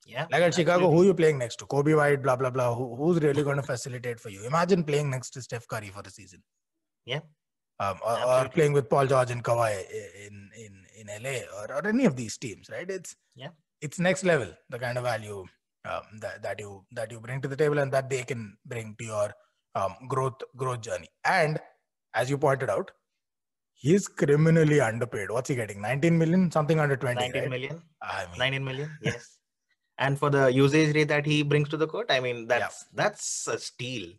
Yeah. 0.07 0.27
Like 0.31 0.43
at 0.43 0.55
Chicago, 0.55 0.87
absolutely. 0.87 0.99
who 0.99 1.05
you 1.07 1.15
playing 1.15 1.39
next 1.39 1.57
to? 1.57 1.67
Coby 1.67 1.97
White, 1.97 2.23
blah 2.23 2.37
blah 2.37 2.51
blah. 2.51 2.75
Who, 2.75 2.97
who's 2.97 3.21
really 3.23 3.43
going 3.49 3.57
to 3.57 3.63
facilitate 3.63 4.19
for 4.19 4.31
you? 4.31 4.45
Imagine 4.45 4.85
playing 4.85 5.11
next 5.11 5.31
to 5.31 5.43
Steph 5.43 5.67
Curry 5.69 5.89
for 5.89 6.03
a 6.05 6.11
season. 6.11 6.43
Yeah. 7.05 7.21
Um, 7.81 7.99
or, 8.07 8.25
or 8.25 8.49
playing 8.49 8.73
with 8.73 8.89
Paul 8.89 9.07
George 9.07 9.31
and 9.31 9.43
Kawhi 9.43 9.85
in 10.27 10.51
in 10.57 10.85
in 11.01 11.23
LA 11.23 11.41
or, 11.59 11.73
or 11.73 11.87
any 11.87 12.05
of 12.05 12.17
these 12.17 12.37
teams, 12.37 12.69
right? 12.71 12.89
It's 12.89 13.17
Yeah. 13.35 13.49
it's 13.81 13.99
next 13.99 14.25
level 14.25 14.49
the 14.71 14.79
kind 14.79 14.99
of 14.99 15.05
value 15.05 15.47
um, 15.84 16.02
that 16.20 16.43
that 16.43 16.61
you 16.61 16.84
that 16.93 17.11
you 17.11 17.20
bring 17.20 17.40
to 17.40 17.49
the 17.49 17.56
table 17.56 17.79
and 17.79 17.93
that 17.93 18.08
they 18.08 18.23
can 18.23 18.56
bring 18.67 18.94
to 18.99 19.05
your 19.05 19.34
um, 19.75 19.94
growth 20.08 20.40
growth 20.56 20.81
journey. 20.81 21.08
And 21.25 21.58
as 22.14 22.31
you 22.31 22.38
pointed 22.38 22.70
out, 22.70 22.90
he's 23.75 24.08
criminally 24.08 24.81
underpaid. 24.81 25.31
What's 25.31 25.49
he 25.49 25.56
getting? 25.56 25.81
19 25.81 26.19
million, 26.19 26.50
something 26.50 26.79
under 26.79 26.96
20. 26.96 27.20
19 27.20 27.40
right? 27.40 27.50
million. 27.50 27.82
I 28.02 28.26
mean, 28.26 28.38
19 28.38 28.64
million. 28.64 28.90
Yes. 29.02 29.38
and 29.99 30.19
for 30.19 30.31
the 30.31 30.52
usage 30.52 30.94
rate 30.94 31.08
that 31.08 31.26
he 31.26 31.43
brings 31.43 31.69
to 31.70 31.76
the 31.76 31.87
court, 31.87 32.06
I 32.11 32.20
mean, 32.20 32.43
Yeah. 32.43 32.58
that's 32.58 32.87
that's 32.93 33.49
a 33.49 33.58
steal. 33.58 34.11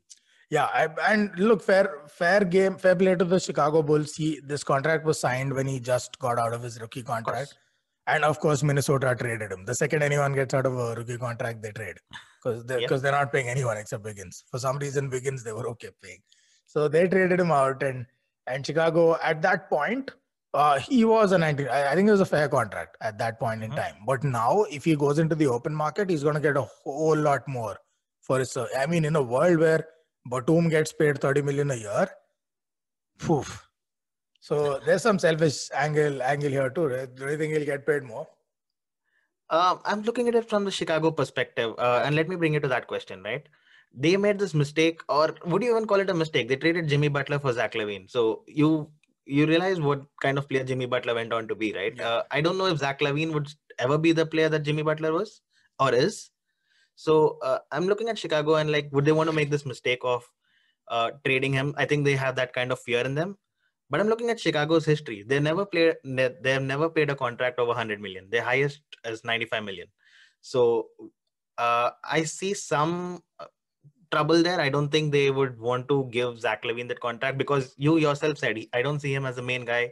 Yeah, 0.50 0.66
I, 0.66 0.88
and 1.12 1.32
look, 1.40 1.64
fair, 1.64 2.02
fair 2.08 2.44
game, 2.44 2.78
fair 2.78 2.96
play 2.96 3.16
to 3.16 3.26
the 3.26 3.40
Chicago 3.40 3.82
Bulls. 3.82 4.14
He 4.16 4.40
this 4.46 4.64
contract 4.64 5.04
was 5.04 5.20
signed 5.20 5.54
when 5.54 5.66
he 5.66 5.80
just 5.80 6.20
got 6.20 6.38
out 6.38 6.54
of 6.54 6.62
his 6.62 6.80
rookie 6.80 7.02
contract. 7.02 7.56
And 8.08 8.24
of 8.26 8.40
course, 8.40 8.64
Minnesota 8.64 9.16
traded 9.20 9.52
him. 9.52 9.66
The 9.66 9.76
second 9.76 10.04
anyone 10.04 10.34
gets 10.34 10.54
out 10.54 10.66
of 10.66 10.78
a 10.78 10.96
rookie 10.96 11.18
contract, 11.18 11.62
they 11.62 11.72
trade 11.72 11.98
because 12.44 12.66
they, 12.66 12.76
Yep. 12.76 12.82
because 12.84 13.02
they're 13.02 13.12
not 13.12 13.32
paying 13.32 13.48
anyone 13.50 13.78
except 13.78 14.04
Wiggins. 14.04 14.44
For 14.52 14.60
some 14.60 14.78
reason, 14.80 15.10
Wiggins 15.10 15.44
they 15.44 15.54
were 15.54 15.68
okay 15.70 15.90
paying, 16.02 16.22
so 16.66 16.88
they 16.88 17.08
traded 17.08 17.40
him 17.40 17.52
out, 17.52 17.82
and 17.84 18.06
and 18.48 18.66
Chicago 18.66 19.18
at 19.22 19.42
that 19.44 19.70
point. 19.70 20.12
Uh, 20.56 20.78
he 20.78 21.04
was 21.04 21.32
a 21.32 21.38
19. 21.38 21.68
I, 21.68 21.96
think 21.96 22.08
it 22.08 22.12
was 22.12 22.22
a 22.22 22.26
fair 22.26 22.48
contract 22.48 22.96
at 23.02 23.18
that 23.18 23.40
point 23.40 23.64
in 23.64 23.72
Mhm. 23.72 23.76
time. 23.76 23.96
But 24.06 24.24
now, 24.24 24.66
if 24.70 24.84
he 24.86 24.96
goes 24.96 25.18
into 25.18 25.34
the 25.34 25.48
open 25.48 25.74
market, 25.74 26.12
he's 26.12 26.22
going 26.22 26.36
to 26.36 26.40
get 26.42 26.56
a 26.58 26.62
whole 26.62 27.18
lot 27.18 27.48
more 27.48 27.76
for 28.22 28.38
his. 28.38 28.56
I 28.78 28.86
mean, 28.86 29.04
in 29.04 29.16
a 29.16 29.22
world 29.24 29.58
where 29.58 29.88
Batum 30.30 30.70
gets 30.70 30.94
paid 30.94 31.20
30 31.20 31.42
million 31.42 31.72
a 31.72 31.76
year. 31.76 32.08
Poof. 33.18 33.68
So 34.44 34.78
there's 34.86 35.02
some 35.02 35.20
selfish 35.20 35.70
angle 35.74 36.22
angle 36.22 36.50
here 36.50 36.70
too. 36.70 36.88
Right? 36.88 37.16
Do 37.16 37.30
you 37.30 37.38
think 37.38 37.54
he'll 37.54 37.66
get 37.66 37.86
paid 37.88 38.04
more? 38.04 38.28
Um, 39.50 39.80
I'm 39.86 40.02
looking 40.02 40.28
at 40.28 40.36
it 40.36 40.50
from 40.50 40.66
the 40.66 40.72
Chicago 40.72 41.12
perspective, 41.12 41.76
uh, 41.78 42.02
and 42.04 42.14
let 42.14 42.28
me 42.28 42.36
bring 42.36 42.54
it 42.56 42.62
to 42.64 42.68
that 42.68 42.88
question, 42.88 43.24
right? 43.24 43.48
They 43.94 44.18
made 44.18 44.40
this 44.40 44.54
mistake, 44.54 45.02
or 45.08 45.36
would 45.46 45.64
you 45.64 45.72
even 45.72 45.88
call 45.88 46.02
it 46.02 46.10
a 46.10 46.14
mistake? 46.14 46.50
They 46.50 46.58
traded 46.58 46.90
Jimmy 46.90 47.08
Butler 47.08 47.40
for 47.40 47.54
Zach 47.54 47.74
LaVine. 47.74 48.10
So 48.12 48.44
you 48.46 48.90
you 49.26 49.46
realize 49.46 49.80
what 49.80 50.02
kind 50.22 50.38
of 50.38 50.50
player 50.50 50.66
Jimmy 50.66 50.88
Butler 50.88 51.16
went 51.16 51.32
on 51.32 51.48
to 51.48 51.56
be, 51.56 51.72
right? 51.74 51.96
Yeah. 51.96 52.10
Uh, 52.10 52.24
I 52.32 52.42
don't 52.42 52.58
know 52.58 52.66
if 52.66 52.80
Zach 52.80 53.00
LaVine 53.00 53.32
would 53.34 53.48
ever 53.80 53.98
be 53.98 54.12
the 54.12 54.26
player 54.26 54.50
that 54.50 54.64
Jimmy 54.64 54.84
Butler 54.84 55.14
was 55.14 55.40
or 55.80 55.94
is. 55.94 56.32
So 56.96 57.38
uh, 57.42 57.60
I'm 57.72 57.88
looking 57.88 58.10
at 58.10 58.20
Chicago 58.20 58.56
and 58.56 58.74
like, 58.74 58.90
would 58.92 59.06
they 59.06 59.14
want 59.14 59.30
to 59.30 59.36
make 59.42 59.52
this 59.52 59.66
mistake 59.66 60.00
of 60.04 60.30
uh, 60.90 61.12
trading 61.24 61.54
him? 61.54 61.74
I 61.78 61.86
think 61.86 62.04
they 62.04 62.18
have 62.18 62.36
that 62.36 62.52
kind 62.52 62.74
of 62.74 62.80
fear 62.82 63.06
in 63.06 63.16
them. 63.16 63.38
But 63.90 64.00
I'm 64.00 64.08
looking 64.08 64.30
at 64.30 64.40
Chicago's 64.40 64.86
history. 64.86 65.24
They 65.28 65.40
never 65.40 65.66
played. 65.66 65.96
They 66.04 66.52
have 66.52 66.64
never 66.64 66.90
paid 66.90 67.10
a 67.10 67.16
contract 67.16 67.60
over 67.60 67.70
100 67.70 68.02
million. 68.02 68.28
Their 68.30 68.44
highest 68.44 68.82
is 69.06 69.24
95 69.24 69.64
million. 69.64 69.88
So 70.42 70.88
uh, 71.58 71.92
I 72.04 72.24
see 72.24 72.54
some 72.54 73.22
uh, 73.40 73.46
trouble 74.12 74.42
there. 74.44 74.60
I 74.60 74.70
don't 74.70 74.90
think 74.90 75.12
they 75.12 75.32
would 75.32 75.60
want 75.60 75.88
to 75.90 76.08
give 76.12 76.40
Zach 76.40 76.64
LaVine 76.64 76.88
that 76.90 77.00
contract 77.00 77.38
because 77.38 77.74
you 77.78 77.98
yourself 77.98 78.38
said 78.38 78.58
I 78.74 78.82
don't 78.82 79.00
see 79.00 79.14
him 79.14 79.26
as 79.26 79.36
the 79.36 79.42
main 79.42 79.66
guy 79.66 79.92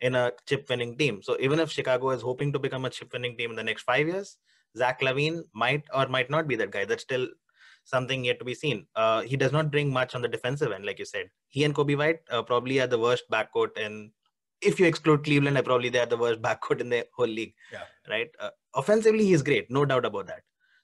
in 0.00 0.14
a 0.14 0.32
chip 0.46 0.68
winning 0.68 0.96
team. 0.96 1.22
So 1.22 1.36
even 1.40 1.60
if 1.60 1.70
Chicago 1.70 2.10
is 2.10 2.22
hoping 2.22 2.52
to 2.52 2.58
become 2.58 2.84
a 2.84 2.90
chip 2.90 3.12
winning 3.12 3.36
team 3.36 3.50
in 3.50 3.56
the 3.56 3.64
next 3.64 3.82
five 3.82 4.06
years, 4.06 4.36
Zach 4.76 5.00
LaVine 5.00 5.42
might 5.52 5.84
or 5.94 6.06
might 6.08 6.30
not 6.30 6.46
be 6.46 6.56
that 6.56 6.70
guy. 6.70 6.84
That's 6.84 7.02
still 7.02 7.28
something 7.84 8.24
yet 8.24 8.38
to 8.38 8.44
be 8.44 8.54
seen. 8.54 8.86
Uh, 8.94 9.22
he 9.22 9.36
does 9.36 9.52
not 9.52 9.70
bring 9.70 9.92
much 9.92 10.14
on 10.14 10.22
the 10.22 10.28
defensive 10.28 10.72
end, 10.72 10.84
like 10.86 10.98
you 10.98 11.04
said. 11.04 11.30
He 11.48 11.64
and 11.64 11.74
Coby 11.74 11.96
White 11.96 12.20
uh, 12.30 12.42
probably 12.42 12.80
are 12.80 12.86
the 12.86 12.98
worst 12.98 13.24
backcourt, 13.30 13.76
and 13.76 14.10
if 14.60 14.78
you 14.78 14.86
exclude 14.86 15.24
Cleveland, 15.24 15.56
I 15.58 15.62
probably 15.62 15.88
they 15.88 15.98
are 16.00 16.06
the 16.06 16.16
worst 16.16 16.42
backcourt 16.48 16.80
in 16.80 16.88
the 16.88 17.06
whole 17.14 17.26
league. 17.26 17.54
Yeah. 17.72 17.82
Right. 18.08 18.30
Uh, 18.38 18.50
offensively, 18.74 19.24
he's 19.24 19.42
great, 19.42 19.70
no 19.70 19.84
doubt 19.84 20.04
about 20.04 20.26
that. 20.28 20.42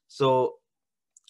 So 0.09 0.55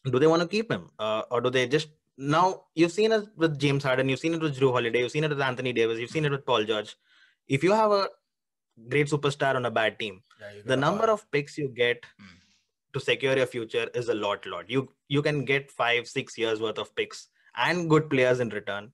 do 0.05 0.19
they 0.19 0.27
want 0.27 0.43
to 0.43 0.49
keep 0.49 0.71
him, 0.71 0.91
uh, 0.99 1.23
or 1.31 1.41
do 1.41 1.51
they 1.51 1.67
just 1.67 1.89
now? 2.17 2.65
You've 2.75 2.93
seen 2.93 3.13
it 3.13 3.25
with 3.37 3.59
James 3.59 3.83
Harden, 3.85 4.09
you've 4.09 4.21
seen 4.21 4.35
it 4.35 4.41
with 4.41 4.59
Jrue 4.59 4.73
Holiday, 4.73 5.01
you've 5.01 5.11
seen 5.11 5.25
it 5.25 5.31
with 5.31 5.41
Anthony 5.41 5.73
Davis, 5.73 5.99
you've 5.99 6.11
seen 6.11 6.25
it 6.25 6.31
with 6.31 6.47
Paul 6.47 6.65
George. 6.65 6.95
If 7.49 7.65
you 7.65 7.73
have 7.73 7.91
a 7.91 8.09
great 8.89 9.09
superstar 9.09 9.55
on 9.55 9.65
a 9.67 9.71
bad 9.71 9.99
team, 9.99 10.23
Yeah, 10.41 10.63
the 10.65 10.77
number 10.77 11.07
of 11.11 11.29
picks 11.31 11.57
you 11.59 11.69
get 11.69 12.03
Mm. 12.21 12.37
To 12.97 13.01
secure 13.01 13.37
your 13.37 13.47
future 13.47 13.89
is 13.95 14.09
a 14.09 14.15
lot 14.15 14.47
lot. 14.47 14.71
You 14.75 14.89
you 15.15 15.23
can 15.23 15.45
get 15.45 15.71
five 15.71 16.07
six 16.09 16.39
years 16.43 16.61
worth 16.61 16.79
of 16.79 16.95
picks 16.97 17.29
and 17.57 17.91
good 17.91 18.09
players 18.09 18.41
in 18.41 18.49
return 18.49 18.93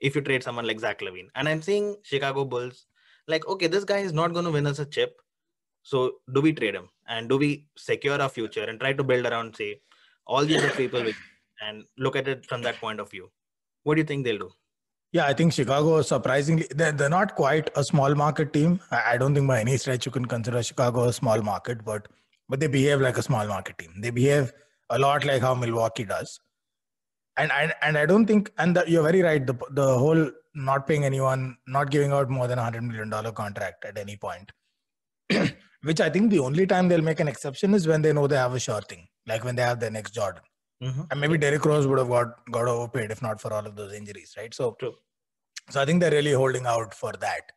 if 0.00 0.14
you 0.14 0.20
trade 0.20 0.42
someone 0.42 0.66
like 0.66 0.80
zach 0.84 1.00
lavine. 1.00 1.28
And 1.34 1.48
i'm 1.48 1.62
seeing 1.62 1.96
chicago 2.02 2.44
bulls 2.44 2.86
like 3.26 3.46
okay 3.48 3.66
this 3.66 3.84
guy 3.84 3.98
is 3.98 4.12
not 4.12 4.32
going 4.32 4.44
to 4.44 4.50
win 4.50 4.66
us 4.66 4.78
a 4.78 4.86
chip. 4.86 5.20
So 5.82 6.18
do 6.32 6.40
we 6.40 6.52
trade 6.52 6.76
him? 6.76 6.88
And 7.08 7.28
do 7.28 7.36
we 7.36 7.66
secure 7.76 8.20
our 8.20 8.28
future 8.28 8.62
and 8.62 8.78
try 8.78 8.92
to 8.92 9.02
build 9.02 9.26
around 9.26 9.56
say 9.56 9.80
all 10.26 10.44
the 10.44 10.56
other 10.58 10.70
people 10.70 11.04
and 11.66 11.84
look 11.98 12.16
at 12.16 12.28
it 12.28 12.46
from 12.46 12.62
that 12.62 12.76
point 12.76 13.00
of 13.00 13.10
view? 13.10 13.30
What 13.82 13.96
do 13.96 14.00
you 14.00 14.06
think 14.06 14.24
they'll 14.24 14.38
do? 14.38 14.50
Yeah, 15.10 15.26
I 15.26 15.34
think 15.34 15.52
Chicago 15.52 16.00
surprisingly 16.02 16.66
they're, 16.70 16.92
they're 16.92 17.10
not 17.10 17.34
quite 17.34 17.70
a 17.76 17.84
small 17.84 18.14
market 18.14 18.52
team. 18.52 18.80
I 18.90 19.18
don't 19.18 19.34
think 19.34 19.48
by 19.48 19.60
any 19.60 19.76
stretch 19.76 20.06
you 20.06 20.12
can 20.12 20.24
consider 20.24 20.62
Chicago 20.62 21.04
a 21.04 21.12
small 21.12 21.42
market, 21.42 21.84
but 21.84 22.08
but 22.52 22.60
they 22.60 22.66
behave 22.66 23.00
like 23.00 23.16
a 23.16 23.22
small 23.22 23.46
market 23.46 23.78
team. 23.78 23.92
They 23.98 24.10
behave 24.10 24.52
a 24.90 24.98
lot 24.98 25.24
like 25.24 25.40
how 25.40 25.54
Milwaukee 25.54 26.04
does. 26.04 26.38
And 27.38 27.50
and, 27.50 27.72
and 27.80 27.96
I 27.96 28.04
don't 28.04 28.26
think 28.26 28.50
and 28.58 28.76
the, 28.76 28.84
you're 28.86 29.02
very 29.02 29.22
right. 29.22 29.46
The 29.46 29.54
the 29.70 29.86
whole 29.98 30.30
not 30.54 30.86
paying 30.86 31.06
anyone, 31.06 31.56
not 31.66 31.90
giving 31.90 32.12
out 32.12 32.28
more 32.28 32.46
than 32.46 32.58
a 32.58 32.62
hundred 32.62 32.82
million 32.82 33.08
dollar 33.08 33.32
contract 33.32 33.86
at 33.86 33.96
any 33.96 34.16
point. 34.18 34.52
Which 35.82 36.02
I 36.02 36.10
think 36.10 36.30
the 36.30 36.40
only 36.40 36.66
time 36.66 36.88
they'll 36.88 37.08
make 37.10 37.20
an 37.20 37.28
exception 37.34 37.72
is 37.72 37.88
when 37.88 38.02
they 38.02 38.12
know 38.12 38.26
they 38.26 38.36
have 38.36 38.54
a 38.54 38.60
sure 38.60 38.82
thing, 38.82 39.08
like 39.26 39.44
when 39.44 39.56
they 39.56 39.62
have 39.62 39.80
their 39.80 39.90
next 39.90 40.10
Jordan. 40.10 40.42
Mm-hmm. 40.84 41.02
And 41.10 41.20
maybe 41.22 41.38
Derrick 41.38 41.64
Rose 41.64 41.86
would 41.86 41.98
have 41.98 42.10
got 42.10 42.36
got 42.50 42.68
overpaid 42.68 43.10
if 43.10 43.22
not 43.22 43.40
for 43.40 43.54
all 43.54 43.66
of 43.66 43.76
those 43.76 43.94
injuries, 43.94 44.34
right? 44.36 44.52
So 44.52 44.76
True. 44.78 44.94
So 45.70 45.80
I 45.80 45.86
think 45.86 46.02
they're 46.02 46.18
really 46.20 46.32
holding 46.32 46.66
out 46.66 46.92
for 46.92 47.12
that. 47.12 47.52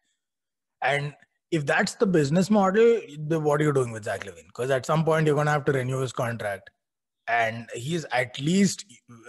And 0.82 1.14
if 1.52 1.66
that's 1.66 1.96
the 1.96 2.06
business 2.08 2.50
model, 2.50 3.00
the, 3.28 3.40
what 3.40 3.62
are 3.62 3.64
you 3.64 3.74
doing 3.74 3.92
with 3.92 4.04
Zach 4.06 4.26
LaVine? 4.26 4.48
Because 4.48 4.72
at 4.72 4.86
some 4.86 5.06
point 5.06 5.28
you're 5.28 5.36
gonna 5.36 5.52
have 5.52 5.66
to 5.66 5.72
renew 5.72 6.00
his 6.00 6.12
contract, 6.14 6.70
and 7.28 7.70
he's 7.74 8.06
at 8.12 8.40
least 8.40 8.86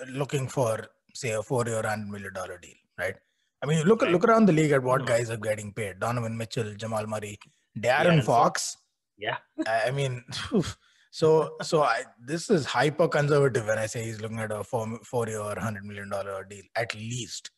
looking 0.08 0.48
for 0.48 0.86
say 1.14 1.30
a 1.32 1.42
four-year, 1.42 1.82
hundred 1.86 2.08
million 2.10 2.32
dollar 2.34 2.58
deal, 2.58 2.74
right? 2.98 3.14
I 3.62 3.66
mean, 3.66 3.86
look 3.86 4.02
look 4.02 4.24
around 4.24 4.46
the 4.46 4.52
league 4.52 4.72
at 4.72 4.82
what 4.82 5.02
Mhm. 5.02 5.06
guys 5.06 5.30
are 5.30 5.36
getting 5.36 5.72
paid: 5.72 6.00
Donovan 6.00 6.36
Mitchell, 6.36 6.74
Jamal 6.74 7.06
Murray, 7.06 7.38
De'Aaron 7.78 8.22
Fox. 8.24 8.76
yeah 9.18 9.38
I 9.66 9.90
mean, 9.90 10.22
so 11.10 11.56
so 11.62 11.82
I, 11.82 12.04
this 12.20 12.50
is 12.50 12.66
hyper 12.66 13.08
conservative 13.08 13.66
when 13.66 13.78
I 13.78 13.86
say 13.86 14.04
he's 14.04 14.20
looking 14.20 14.38
at 14.40 14.52
a 14.52 14.62
four 14.62 14.98
four 15.04 15.26
year, 15.28 15.54
hundred 15.58 15.84
million 15.84 16.10
dollar 16.10 16.44
deal 16.44 16.64
at 16.76 16.94
least. 16.94 17.50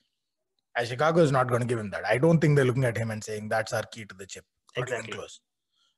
And 0.79 0.87
Chicago 0.87 1.21
is 1.21 1.33
not 1.33 1.49
going 1.49 1.61
to 1.61 1.67
give 1.67 1.79
him 1.79 1.91
that. 1.91 2.07
I 2.07 2.19
don't 2.19 2.41
think 2.41 2.55
they're 2.57 2.65
looking 2.65 2.85
at 2.85 2.97
him 2.97 3.11
and 3.11 3.23
saying 3.23 3.49
that's 3.49 3.73
our 3.73 3.83
key 3.83 4.05
to 4.05 4.15
the 4.15 4.27
chip. 4.27 4.45
Exactly. 4.77 5.13
close. 5.13 5.41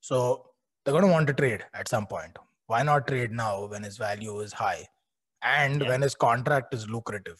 So 0.00 0.46
they're 0.84 0.92
going 0.92 1.04
to 1.04 1.10
want 1.10 1.26
to 1.26 1.34
trade 1.34 1.64
at 1.74 1.86
some 1.86 2.06
point. 2.06 2.38
Why 2.66 2.82
not 2.82 3.06
trade 3.06 3.30
now 3.30 3.66
when 3.66 3.82
his 3.82 3.98
value 3.98 4.40
is 4.40 4.54
high 4.54 4.86
and 5.42 5.82
Yeah. 5.82 5.88
when 5.88 6.00
his 6.00 6.14
contract 6.14 6.72
is 6.72 6.88
lucrative 6.88 7.38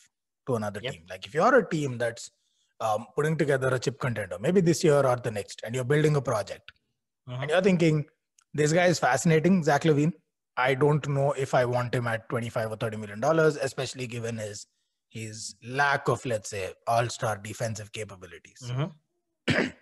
to 0.49 0.56
another 0.56 0.80
Yep. 0.82 0.92
team? 0.92 1.06
Like 1.09 1.26
if 1.26 1.32
you're 1.32 1.54
a 1.54 1.66
team 1.68 1.97
that's 1.99 2.30
um, 2.82 3.06
putting 3.14 3.37
together 3.37 3.68
a 3.75 3.78
chip 3.78 4.00
contender, 4.00 4.38
maybe 4.38 4.62
this 4.62 4.82
year 4.82 5.04
or 5.06 5.16
the 5.16 5.30
next, 5.30 5.61
and 5.64 5.75
you're 5.75 5.85
building 5.85 6.16
a 6.16 6.23
project, 6.23 6.73
Mhm. 7.28 7.42
and 7.42 7.50
you're 7.50 7.61
thinking, 7.61 8.06
this 8.54 8.73
guy 8.73 8.87
is 8.87 8.99
fascinating, 8.99 9.62
Zach 9.62 9.82
LaVine. 9.85 10.12
I 10.56 10.73
don't 10.75 11.06
know 11.06 11.32
if 11.32 11.52
I 11.52 11.66
want 11.66 11.94
him 11.94 12.06
at 12.06 12.26
25 12.30 12.70
or 12.73 12.76
30 12.76 12.97
million 12.97 13.20
dollars, 13.20 13.56
especially 13.56 14.06
given 14.06 14.38
his 14.38 14.66
his 15.10 15.56
lack 15.62 16.08
of, 16.08 16.24
let's 16.24 16.48
say, 16.50 16.72
all-star 16.86 17.36
defensive 17.36 17.92
capabilities. 17.92 18.62
Mhm. 18.64 18.92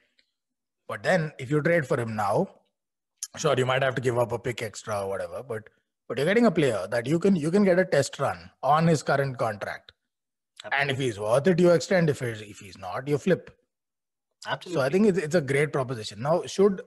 But 0.89 1.03
then 1.03 1.33
if 1.39 1.51
you 1.51 1.61
trade 1.61 1.87
for 1.87 2.01
him 2.01 2.17
now, 2.17 2.49
sure, 3.37 3.55
you 3.57 3.67
might 3.67 3.83
have 3.83 3.95
to 3.97 4.01
give 4.01 4.19
up 4.19 4.33
a 4.33 4.39
pick 4.39 4.63
extra 4.63 5.03
or 5.03 5.09
whatever, 5.09 5.43
but 5.43 5.69
but 6.09 6.17
you're 6.17 6.27
getting 6.27 6.47
a 6.47 6.51
player 6.51 6.87
that 6.91 7.07
you 7.07 7.19
can 7.19 7.37
you 7.37 7.51
can 7.51 7.63
get 7.63 7.79
a 7.79 7.85
test 7.85 8.19
run 8.19 8.51
on 8.63 8.87
his 8.87 9.03
current 9.03 9.37
contract. 9.37 9.93
And 10.73 10.91
if 10.91 10.99
he's 10.99 11.21
worth 11.21 11.47
it, 11.47 11.61
you 11.61 11.71
extend. 11.71 12.09
If 12.11 12.21
he's, 12.21 12.41
if 12.41 12.59
he's 12.59 12.79
not, 12.79 13.07
you 13.07 13.19
flip. 13.19 13.51
absolutely 14.47 14.81
So 14.81 14.87
I 14.87 14.89
think 14.89 15.07
it's, 15.09 15.19
it's 15.19 15.35
a 15.35 15.41
great 15.43 15.73
proposition. 15.75 16.23
Now, 16.23 16.43
should 16.47 16.81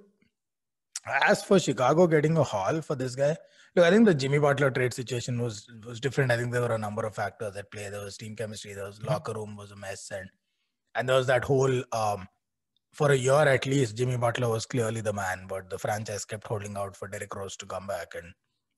as 1.05 1.43
for 1.43 1.59
Chicago 1.59 2.07
getting 2.07 2.37
a 2.37 2.43
haul 2.43 2.81
for 2.81 2.95
this 2.95 3.15
guy, 3.15 3.37
look, 3.75 3.85
I 3.85 3.89
think 3.91 4.05
the 4.05 4.13
Jimmy 4.13 4.39
Butler 4.39 4.71
trade 4.71 4.93
situation 4.93 5.41
was 5.41 5.67
was 5.85 5.99
different. 5.99 6.31
I 6.31 6.37
think 6.37 6.51
there 6.51 6.61
were 6.61 6.75
a 6.75 6.77
number 6.77 7.05
of 7.05 7.15
factors 7.15 7.55
at 7.55 7.71
play. 7.71 7.89
There 7.89 8.03
was 8.03 8.17
team 8.17 8.35
chemistry, 8.35 8.73
there 8.73 8.85
was 8.85 8.99
Mhm. 8.99 9.07
locker 9.07 9.33
room 9.33 9.55
was 9.55 9.71
a 9.71 9.75
mess, 9.75 10.11
and 10.11 10.29
and 10.95 11.07
there 11.09 11.15
was 11.17 11.27
that 11.27 11.43
whole 11.45 11.83
um 11.93 12.27
for 12.93 13.11
a 13.11 13.15
year 13.15 13.33
at 13.55 13.65
least, 13.65 13.95
Jimmy 13.97 14.17
Butler 14.17 14.49
was 14.49 14.65
clearly 14.65 15.01
the 15.01 15.13
man, 15.13 15.47
but 15.47 15.69
the 15.69 15.79
franchise 15.79 16.25
kept 16.25 16.45
holding 16.47 16.75
out 16.77 16.95
for 16.95 17.07
Derrick 17.07 17.33
Rose 17.35 17.55
to 17.57 17.65
come 17.65 17.87
back 17.87 18.15
and 18.15 18.33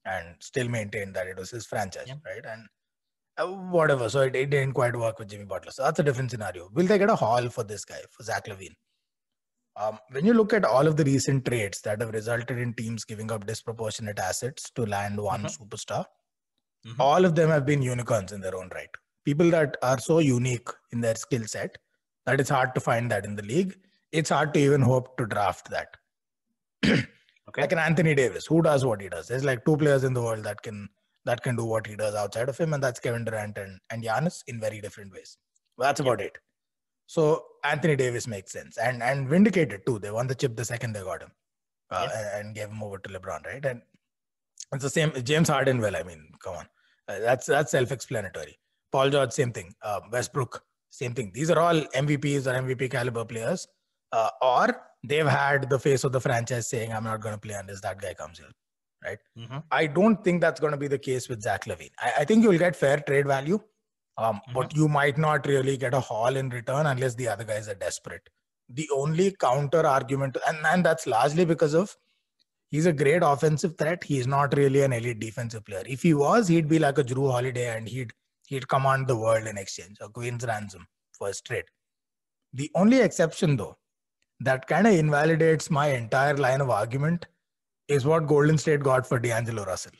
and 0.05 0.35
still 0.43 0.67
maintained 0.69 1.15
that 1.15 1.27
it 1.27 1.37
was 1.37 1.49
his 1.51 1.65
franchise, 1.65 2.07
Yeah. 2.07 2.15
right? 2.25 2.45
And 2.45 2.67
uh, 3.37 3.47
whatever. 3.47 4.09
So 4.09 4.21
it, 4.21 4.35
it 4.35 4.49
didn't 4.51 4.73
quite 4.73 4.95
work 4.95 5.17
with 5.19 5.29
Jimmy 5.29 5.45
Butler. 5.45 5.71
So 5.71 5.83
that's 5.83 5.99
a 5.99 6.03
different 6.03 6.31
scenario. 6.31 6.69
Will 6.73 6.85
they 6.85 6.97
get 6.99 7.09
a 7.09 7.15
haul 7.15 7.49
for 7.49 7.63
this 7.63 7.85
guy, 7.85 8.01
for 8.11 8.23
Zach 8.23 8.45
LaVine? 8.47 8.75
Um, 9.75 9.97
when 10.11 10.25
you 10.25 10.33
look 10.33 10.53
at 10.53 10.65
all 10.65 10.85
of 10.87 10.97
the 10.97 11.03
recent 11.03 11.45
trades 11.45 11.81
that 11.81 11.99
have 12.01 12.13
resulted 12.13 12.59
in 12.59 12.73
teams 12.73 13.03
giving 13.05 13.31
up 13.31 13.45
disproportionate 13.47 14.19
assets 14.19 14.69
to 14.71 14.85
land 14.85 15.17
one 15.19 15.43
Mhm. 15.43 15.57
superstar, 15.57 16.05
Mhm. 16.85 16.95
all 16.99 17.25
of 17.25 17.33
them 17.35 17.49
have 17.49 17.65
been 17.65 17.81
unicorns 17.81 18.31
in 18.31 18.41
their 18.41 18.55
own 18.55 18.69
right. 18.75 18.89
People 19.25 19.49
that 19.51 19.77
are 19.81 19.99
so 19.99 20.19
unique 20.19 20.69
in 20.91 21.01
their 21.01 21.15
skill 21.15 21.45
set 21.47 21.77
that 22.25 22.39
it's 22.39 22.49
hard 22.49 22.75
to 22.75 22.81
find 22.81 23.09
that 23.11 23.25
in 23.25 23.35
the 23.35 23.43
league. 23.43 23.75
It's 24.11 24.29
hard 24.29 24.53
to 24.53 24.59
even 24.59 24.81
hope 24.81 25.17
to 25.17 25.25
draft 25.25 25.69
that. 25.71 25.97
okay 26.83 27.61
Like 27.61 27.71
an 27.71 27.79
Anthony 27.79 28.13
Davis, 28.15 28.45
who 28.45 28.61
does 28.61 28.85
what 28.85 29.01
he 29.01 29.09
does. 29.09 29.27
There's 29.27 29.43
like 29.43 29.65
two 29.65 29.77
players 29.77 30.03
in 30.03 30.13
the 30.13 30.21
world 30.21 30.43
that 30.43 30.61
can 30.61 30.89
that 31.25 31.41
can 31.41 31.55
do 31.55 31.63
what 31.63 31.87
he 31.87 31.95
does 31.95 32.15
outside 32.15 32.49
of 32.49 32.57
him, 32.57 32.73
and 32.73 32.83
that's 32.83 32.99
Kevin 32.99 33.23
Durant 33.23 33.57
and, 33.57 33.79
and 33.89 34.03
Giannis 34.03 34.43
in 34.47 34.59
very 34.59 34.81
different 34.81 35.13
ways. 35.13 35.37
But 35.77 35.85
that's 35.85 36.01
about 36.01 36.19
it. 36.19 36.37
So 37.07 37.45
Anthony 37.63 37.95
Davis 37.95 38.27
makes 38.27 38.51
sense. 38.51 38.77
And 38.77 39.03
and 39.03 39.27
vindicated 39.27 39.85
too. 39.85 39.99
They 39.99 40.11
won 40.11 40.27
the 40.27 40.35
chip 40.35 40.55
the 40.55 40.65
second 40.65 40.93
they 40.93 41.01
got 41.03 41.21
him. 41.21 41.31
Uh, 41.91 42.07
Yeah. 42.09 42.19
and, 42.19 42.45
and 42.47 42.55
gave 42.55 42.69
him 42.69 42.81
over 42.83 42.97
to 42.97 43.09
LeBron, 43.09 43.45
right? 43.45 43.63
And 43.65 43.81
it's 44.73 44.83
the 44.83 44.89
same 44.89 45.11
James 45.23 45.49
Harden, 45.49 45.79
well, 45.79 45.95
I 45.95 46.03
mean, 46.03 46.29
come 46.43 46.55
on. 46.55 46.65
Uh, 47.07 47.19
that's 47.19 47.45
that's 47.45 47.71
self-explanatory. 47.71 48.57
Paul 48.91 49.09
George, 49.09 49.31
same 49.31 49.51
thing. 49.51 49.73
Uh, 49.81 49.99
Westbrook, 50.11 50.63
same 50.89 51.13
thing. 51.13 51.31
These 51.33 51.51
are 51.51 51.59
all 51.59 51.81
MVPs 52.03 52.47
or 52.47 52.53
MVP 52.61 52.89
caliber 52.91 53.25
players. 53.25 53.67
Uh, 54.11 54.29
or 54.41 54.81
they've 55.03 55.25
had 55.27 55.69
the 55.69 55.79
face 55.79 56.03
of 56.03 56.11
the 56.11 56.21
franchise 56.21 56.67
saying, 56.67 56.91
I'm 56.93 57.03
not 57.03 57.19
going 57.21 57.33
to 57.35 57.39
play 57.39 57.55
unless 57.55 57.81
that 57.81 57.99
guy 58.01 58.13
comes 58.13 58.37
here. 58.39 59.17
Mhm. 59.37 59.63
I 59.71 59.87
don't 59.87 60.23
think 60.23 60.39
that's 60.41 60.59
going 60.61 60.71
to 60.71 60.77
be 60.77 60.87
the 60.87 60.97
case 60.99 61.27
with 61.27 61.41
Zach 61.41 61.65
LaVine. 61.65 61.91
I, 61.99 62.13
I 62.19 62.25
think 62.25 62.43
you'll 62.43 62.57
get 62.57 62.75
fair 62.75 62.97
trade 62.99 63.27
value, 63.27 63.59
um, 64.17 64.41
but 64.53 64.75
you 64.75 64.87
might 64.87 65.17
not 65.17 65.45
really 65.47 65.77
get 65.77 65.93
a 65.93 65.99
haul 65.99 66.35
in 66.35 66.49
return 66.49 66.85
unless 66.85 67.15
the 67.15 67.27
other 67.27 67.43
guys 67.43 67.67
are 67.67 67.75
desperate. 67.75 68.29
The 68.69 68.89
only 68.93 69.35
counter 69.39 69.85
argument, 69.85 70.37
and, 70.47 70.57
and 70.65 70.85
that's 70.85 71.07
largely 71.07 71.45
because 71.45 71.73
of 71.73 71.95
he's 72.69 72.85
a 72.85 72.93
great 72.93 73.21
offensive 73.23 73.77
threat. 73.77 74.03
He's 74.03 74.27
not 74.27 74.55
really 74.55 74.81
an 74.81 74.93
elite 74.93 75.19
defensive 75.19 75.65
player. 75.65 75.83
If 75.85 76.01
he 76.01 76.13
was, 76.13 76.47
he'd 76.47 76.67
be 76.67 76.79
like 76.79 76.97
a 76.97 77.03
Jrue 77.03 77.31
Holiday 77.31 77.75
and 77.75 77.87
he'd 77.87 78.11
he'd 78.47 78.67
command 78.67 79.07
the 79.07 79.17
world 79.17 79.47
in 79.47 79.57
exchange, 79.57 79.97
a 80.01 80.09
Queen's 80.09 80.45
ransom 80.45 80.87
for 81.11 81.27
his 81.27 81.41
trade. 81.41 81.65
The 82.53 82.69
only 82.75 83.01
exception, 83.01 83.57
though, 83.57 83.77
that 84.41 84.67
kind 84.67 84.85
of 84.85 84.93
invalidates 84.93 85.69
my 85.69 85.87
entire 85.87 86.35
line 86.37 86.61
of 86.61 86.69
argument 86.69 87.25
is 87.87 88.05
what 88.05 88.27
Golden 88.27 88.57
State 88.57 88.81
got 88.81 89.07
for 89.07 89.19
D'Angelo 89.19 89.65
Russell. 89.65 89.93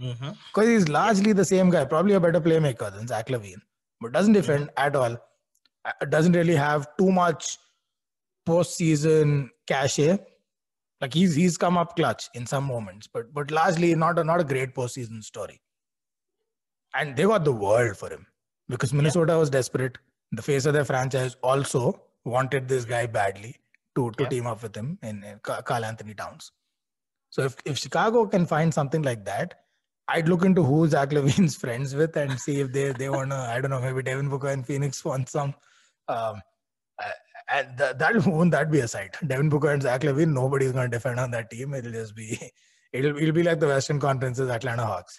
Mhm. 0.00 0.36
Because 0.48 0.68
he's 0.68 0.88
largely 0.88 1.32
the 1.32 1.44
same 1.44 1.70
guy, 1.70 1.84
probably 1.84 2.14
a 2.14 2.20
better 2.20 2.40
playmaker 2.40 2.92
than 2.92 3.06
Zach 3.06 3.28
LaVine, 3.28 3.60
but 4.00 4.12
doesn't 4.12 4.32
defend 4.32 4.70
at 4.76 4.96
all. 4.96 5.16
uh, 5.84 6.04
Doesn't 6.06 6.32
really 6.32 6.54
have 6.56 6.86
too 6.96 7.10
much 7.12 7.58
postseason 8.48 9.48
cachet. 9.66 10.18
Like 11.00 11.14
he's 11.14 11.34
he's 11.34 11.58
come 11.58 11.76
up 11.76 11.96
clutch 11.96 12.28
in 12.34 12.46
some 12.46 12.64
moments, 12.64 13.08
but 13.12 13.32
but 13.34 13.50
largely 13.50 13.94
not 13.94 14.18
a 14.18 14.24
not 14.24 14.40
a 14.40 14.44
great 14.44 14.74
postseason 14.74 15.22
story. 15.22 15.60
And 16.94 17.16
they 17.16 17.24
got 17.24 17.44
the 17.44 17.52
world 17.52 17.96
for 17.96 18.08
him 18.10 18.26
because 18.68 18.92
Minnesota 18.92 19.36
was 19.38 19.50
desperate. 19.50 19.98
The 20.32 20.42
face 20.42 20.66
of 20.66 20.74
their 20.74 20.84
franchise 20.84 21.36
also 21.42 22.00
wanted 22.24 22.68
this 22.68 22.84
guy 22.84 23.06
badly 23.06 23.56
to 23.96 24.10
to 24.12 24.22
Yeah. 24.24 24.28
team 24.28 24.46
up 24.46 24.62
with 24.62 24.76
him 24.76 24.98
in, 25.02 25.22
in 25.24 25.40
Karl-Anthony 25.40 26.14
Towns. 26.14 26.52
So 27.30 27.42
if 27.42 27.56
if 27.64 27.78
Chicago 27.78 28.26
can 28.26 28.46
find 28.46 28.72
something 28.72 29.02
like 29.02 29.24
that, 29.24 29.54
I'd 30.08 30.28
look 30.28 30.44
into 30.44 30.62
who 30.62 30.86
Zach 30.88 31.10
LaVine's 31.10 31.56
friends 31.64 31.94
with 31.94 32.16
and 32.16 32.38
see 32.38 32.60
if 32.60 32.72
they 32.72 32.92
they 32.92 33.08
want 33.08 33.30
to. 33.30 33.36
I 33.36 33.60
don't 33.60 33.70
know. 33.70 33.80
Maybe 33.80 34.02
Devin 34.02 34.28
Booker 34.28 34.48
and 34.48 34.66
Phoenix 34.66 35.04
want 35.04 35.28
some. 35.28 35.54
Um, 36.08 36.40
and 37.50 37.76
that, 37.78 37.98
that 37.98 38.26
won't 38.26 38.50
that 38.52 38.70
be 38.70 38.80
a 38.80 38.88
sight? 38.88 39.16
Devin 39.26 39.48
Booker 39.48 39.70
and 39.70 39.82
Zach 39.82 40.02
LaVine. 40.02 40.32
Nobody's 40.32 40.72
going 40.72 40.90
to 40.90 40.96
defend 40.96 41.20
on 41.20 41.30
that 41.32 41.50
team. 41.50 41.74
It'll 41.74 41.92
just 41.92 42.14
be. 42.14 42.38
It'll 42.92 43.16
it'll 43.16 43.32
be 43.32 43.42
like 43.42 43.58
the 43.58 43.68
Western 43.68 43.98
Conference's 43.98 44.50
Atlanta 44.50 44.84
Hawks. 44.84 45.18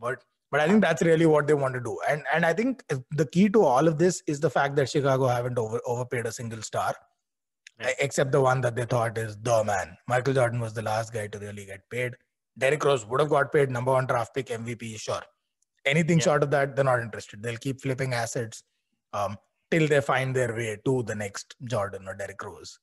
But 0.00 0.18
But 0.50 0.60
I 0.60 0.66
think 0.66 0.82
that's 0.82 1.00
really 1.02 1.26
what 1.26 1.46
they 1.46 1.54
want 1.54 1.74
to 1.74 1.80
do. 1.80 1.96
And 2.08 2.24
and 2.34 2.44
I 2.44 2.52
think 2.52 2.82
the 3.12 3.26
key 3.26 3.48
to 3.50 3.62
all 3.64 3.86
of 3.86 3.98
this 3.98 4.20
is 4.26 4.40
the 4.40 4.50
fact 4.50 4.74
that 4.76 4.88
Chicago 4.90 5.28
haven't 5.28 5.56
over, 5.56 5.80
overpaid 5.86 6.26
a 6.26 6.32
single 6.32 6.60
star, 6.62 6.92
Right. 7.80 7.94
except 8.00 8.32
the 8.32 8.40
one 8.40 8.60
that 8.62 8.74
they 8.74 8.84
thought 8.84 9.16
is 9.16 9.36
the 9.36 9.62
man. 9.64 9.96
Michael 10.08 10.34
Jordan 10.34 10.58
was 10.60 10.74
the 10.74 10.82
last 10.82 11.12
guy 11.12 11.28
to 11.28 11.38
really 11.38 11.66
get 11.66 11.88
paid. 11.88 12.14
Derrick 12.56 12.84
Rose 12.84 13.04
would 13.06 13.20
have 13.20 13.30
got 13.30 13.52
paid 13.52 13.70
number 13.70 13.92
one 13.92 14.06
draft 14.06 14.34
pick 14.34 14.46
MVP, 14.46 14.98
sure. 14.98 15.22
Anything 15.84 16.18
Yeah. 16.18 16.24
short 16.24 16.42
of 16.42 16.50
that, 16.52 16.74
they're 16.76 16.84
not 16.84 17.00
interested. 17.00 17.42
They'll 17.42 17.56
keep 17.56 17.80
flipping 17.80 18.14
assets 18.14 18.62
um, 19.12 19.36
till 19.70 19.86
they 19.88 20.00
find 20.00 20.34
their 20.34 20.54
way 20.54 20.78
to 20.84 21.02
the 21.04 21.14
next 21.14 21.54
Jordan 21.64 22.06
or 22.08 22.14
Derrick 22.14 22.42
Rose. 22.42 22.78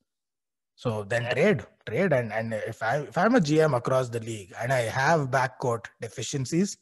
So 0.75 1.03
then 1.03 1.23
Yeah. 1.23 1.33
trade, 1.33 1.65
trade, 1.87 2.13
and 2.13 2.31
and 2.33 2.53
if 2.53 2.81
I 2.81 2.97
if 2.99 3.17
I'm 3.17 3.35
a 3.35 3.39
GM 3.41 3.73
across 3.75 4.09
the 4.09 4.19
league 4.19 4.53
and 4.59 4.71
I 4.73 4.81
have 4.81 5.29
backcourt 5.29 5.85
deficiencies, 6.01 6.77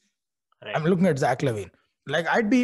Right. 0.64 0.76
I'm 0.76 0.84
looking 0.84 1.06
at 1.08 1.18
Zach 1.20 1.40
LaVine. 1.40 1.72
Like 2.08 2.28
I'd 2.28 2.50
be, 2.50 2.62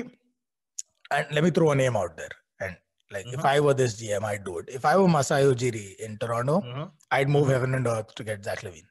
and 1.11 1.27
let 1.31 1.43
me 1.43 1.49
throw 1.51 1.71
a 1.71 1.75
name 1.75 1.95
out 1.97 2.15
there. 2.17 2.29
And 2.59 2.77
like 3.11 3.25
if 3.27 3.39
Mhm. 3.41 3.45
I 3.45 3.59
were 3.59 3.73
this 3.73 3.95
GM, 4.01 4.23
I'd 4.25 4.43
do 4.43 4.57
it. 4.59 4.69
If 4.69 4.85
I 4.85 4.95
were 4.97 5.07
Masai 5.07 5.43
Ujiri 5.43 5.95
in 5.97 6.17
Toronto, 6.17 6.61
Mhm. 6.61 6.91
I'd 7.11 7.29
move 7.29 7.47
Mhm. 7.47 7.51
heaven 7.51 7.75
and 7.75 7.87
earth 7.87 8.13
to 8.15 8.23
get 8.23 8.43
Zach 8.43 8.59
LaVine. 8.63 8.87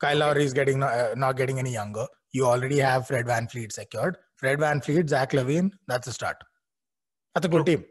Kyle. 0.00 0.18
Lowry 0.18 0.44
is 0.44 0.52
getting 0.52 0.82
uh, 0.82 1.14
not 1.16 1.36
getting 1.36 1.58
any 1.58 1.72
younger. 1.72 2.06
You 2.32 2.46
already 2.46 2.78
have 2.78 3.06
Fred 3.06 3.26
VanVleet 3.26 3.72
secured. 3.72 4.16
Fred 4.36 4.58
VanVleet, 4.58 5.08
Zach 5.08 5.32
LaVine, 5.32 5.70
that's 5.86 6.06
a 6.06 6.12
start. 6.12 6.36
That's 7.34 7.46
a 7.46 7.48
good 7.48 7.66
True. 7.66 7.76
team. 7.76 7.84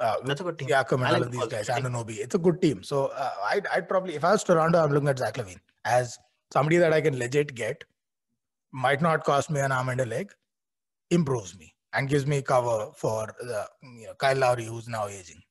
Uh, 0.00 0.16
That's 0.24 0.40
a 0.40 0.44
good 0.44 0.58
team. 0.58 0.68
Siakam 0.68 0.94
and 0.94 1.04
I 1.04 1.14
all 1.14 1.22
of 1.22 1.30
these 1.30 1.46
guys. 1.46 1.68
Anunoby. 1.68 2.16
It's 2.20 2.34
a 2.34 2.38
good 2.38 2.62
team. 2.62 2.82
So 2.82 3.08
uh, 3.08 3.32
I'd, 3.44 3.66
I'd 3.66 3.86
probably, 3.86 4.14
if 4.14 4.24
I 4.24 4.32
was 4.32 4.42
Toronto, 4.42 4.82
I'm 4.82 4.92
looking 4.92 5.10
at 5.10 5.18
Zach 5.18 5.34
LaVine 5.34 5.60
as 5.84 6.18
somebody 6.50 6.78
that 6.78 6.94
I 6.94 7.02
can 7.02 7.18
legit 7.18 7.54
get. 7.54 7.84
Might 8.72 9.02
not 9.02 9.24
cost 9.24 9.50
me 9.50 9.60
an 9.60 9.72
arm 9.72 9.90
and 9.90 10.00
a 10.00 10.06
leg, 10.06 10.32
improves 11.10 11.58
me 11.58 11.74
and 11.92 12.08
gives 12.08 12.26
me 12.26 12.40
cover 12.40 12.90
for 12.96 13.26
the 13.40 13.66
you 13.82 14.06
know, 14.06 14.14
Kyle 14.14 14.36
Lowry, 14.38 14.64
who's 14.64 14.88
now 14.88 15.06
aging. 15.06 15.42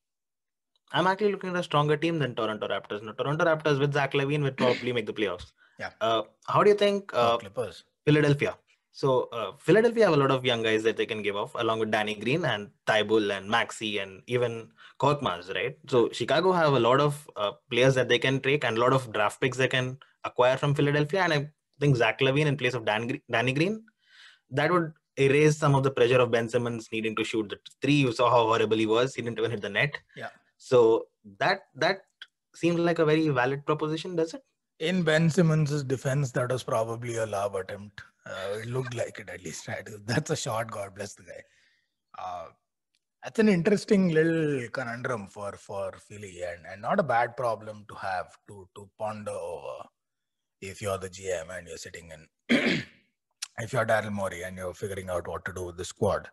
I'm 0.92 1.06
actually 1.06 1.30
looking 1.30 1.50
at 1.50 1.56
a 1.56 1.62
stronger 1.62 1.96
team 1.96 2.18
than 2.18 2.34
Toronto 2.34 2.66
Raptors. 2.66 3.04
Now, 3.04 3.12
Toronto 3.12 3.44
Raptors 3.44 3.78
with 3.78 3.92
Zach 3.92 4.14
LaVine 4.14 4.42
would 4.42 4.56
probably 4.56 4.92
make 4.92 5.06
the 5.06 5.12
playoffs. 5.12 5.52
Yeah. 5.82 5.92
Uh, 6.00 6.22
how 6.46 6.62
do 6.62 6.70
you 6.70 6.76
think 6.76 7.10
Uh, 7.14 7.38
Clippers. 7.38 7.84
Philadelphia? 8.06 8.56
So 8.92 9.28
uh, 9.32 9.52
Philadelphia 9.66 10.04
have 10.06 10.14
a 10.14 10.22
lot 10.22 10.32
of 10.36 10.44
young 10.44 10.62
guys 10.62 10.82
that 10.82 10.96
they 10.96 11.06
can 11.06 11.22
give 11.22 11.36
off, 11.42 11.52
along 11.54 11.78
with 11.82 11.90
Danny 11.90 12.14
Green 12.22 12.44
and 12.44 12.70
Thybulle 12.86 13.30
and 13.36 13.48
Maxey 13.48 13.98
and 13.98 14.22
even 14.26 14.68
Korkmaz, 15.00 15.54
right? 15.54 15.76
So 15.88 16.10
Chicago 16.10 16.52
have 16.52 16.74
a 16.74 16.80
lot 16.88 17.00
of 17.00 17.28
uh, 17.36 17.52
players 17.70 17.94
that 17.94 18.08
they 18.08 18.18
can 18.18 18.40
take 18.40 18.64
and 18.64 18.76
a 18.76 18.80
lot 18.80 18.92
of 18.92 19.12
draft 19.12 19.40
picks 19.40 19.56
they 19.56 19.68
can 19.68 19.96
acquire 20.24 20.56
from 20.56 20.74
Philadelphia. 20.74 21.22
And 21.22 21.32
I 21.32 21.48
think 21.78 21.96
Zach 21.96 22.20
LaVine 22.20 22.46
in 22.46 22.56
place 22.56 22.74
of 22.74 22.84
Dan 22.84 23.06
Gre- 23.06 23.24
Danny 23.30 23.52
Green, 23.52 23.84
that 24.50 24.70
would 24.70 24.92
erase 25.16 25.56
some 25.56 25.74
of 25.74 25.82
the 25.82 25.90
pressure 25.90 26.20
of 26.20 26.30
Ben 26.30 26.48
Simmons 26.48 26.88
needing 26.92 27.16
to 27.16 27.24
shoot 27.24 27.48
the 27.48 27.58
three. 27.80 27.94
You 27.94 28.12
saw 28.12 28.28
how 28.28 28.42
horrible 28.48 28.76
he 28.76 28.86
was; 28.86 29.14
he 29.14 29.22
didn't 29.22 29.38
even 29.38 29.52
hit 29.52 29.62
the 29.62 29.70
net. 29.70 29.96
Yeah. 30.16 30.28
So 30.58 31.06
that 31.38 31.60
that 31.76 32.02
seems 32.54 32.78
like 32.80 32.98
a 32.98 33.04
very 33.04 33.28
valid 33.28 33.64
proposition, 33.64 34.16
does 34.16 34.34
it? 34.34 34.42
In 34.80 35.02
Ben 35.02 35.28
Simmons' 35.28 35.82
defense, 35.84 36.32
that 36.32 36.50
was 36.50 36.62
probably 36.62 37.16
a 37.16 37.26
love 37.26 37.54
attempt. 37.54 38.00
Uh, 38.26 38.58
it 38.60 38.66
looked 38.66 38.94
like 38.94 39.18
it 39.18 39.28
at 39.28 39.44
least, 39.44 39.68
right? 39.68 39.86
That's 40.06 40.30
a 40.30 40.36
shot. 40.36 40.70
God 40.70 40.94
bless 40.94 41.14
the 41.14 41.22
guy. 41.22 41.42
Uh, 42.18 42.46
that's 43.22 43.38
an 43.38 43.50
interesting 43.50 44.08
little 44.08 44.66
conundrum 44.70 45.26
for 45.26 45.52
for 45.52 45.92
Philly, 46.08 46.40
and, 46.42 46.64
and 46.66 46.80
not 46.80 46.98
a 46.98 47.02
bad 47.02 47.36
problem 47.36 47.84
to 47.88 47.94
have 47.94 48.34
to 48.48 48.66
to 48.74 48.88
ponder 48.98 49.32
over. 49.32 49.84
If 50.62 50.80
you're 50.80 50.96
the 50.98 51.10
GM 51.10 51.56
and 51.56 51.68
you're 51.68 51.76
sitting 51.76 52.10
in, 52.14 52.82
if 53.58 53.72
you're 53.74 53.84
Daryl 53.84 54.10
Morey 54.10 54.42
and 54.42 54.56
you're 54.56 54.74
figuring 54.74 55.10
out 55.10 55.28
what 55.28 55.44
to 55.44 55.52
do 55.52 55.64
with 55.64 55.76
the 55.76 55.84
squad, 55.84 56.28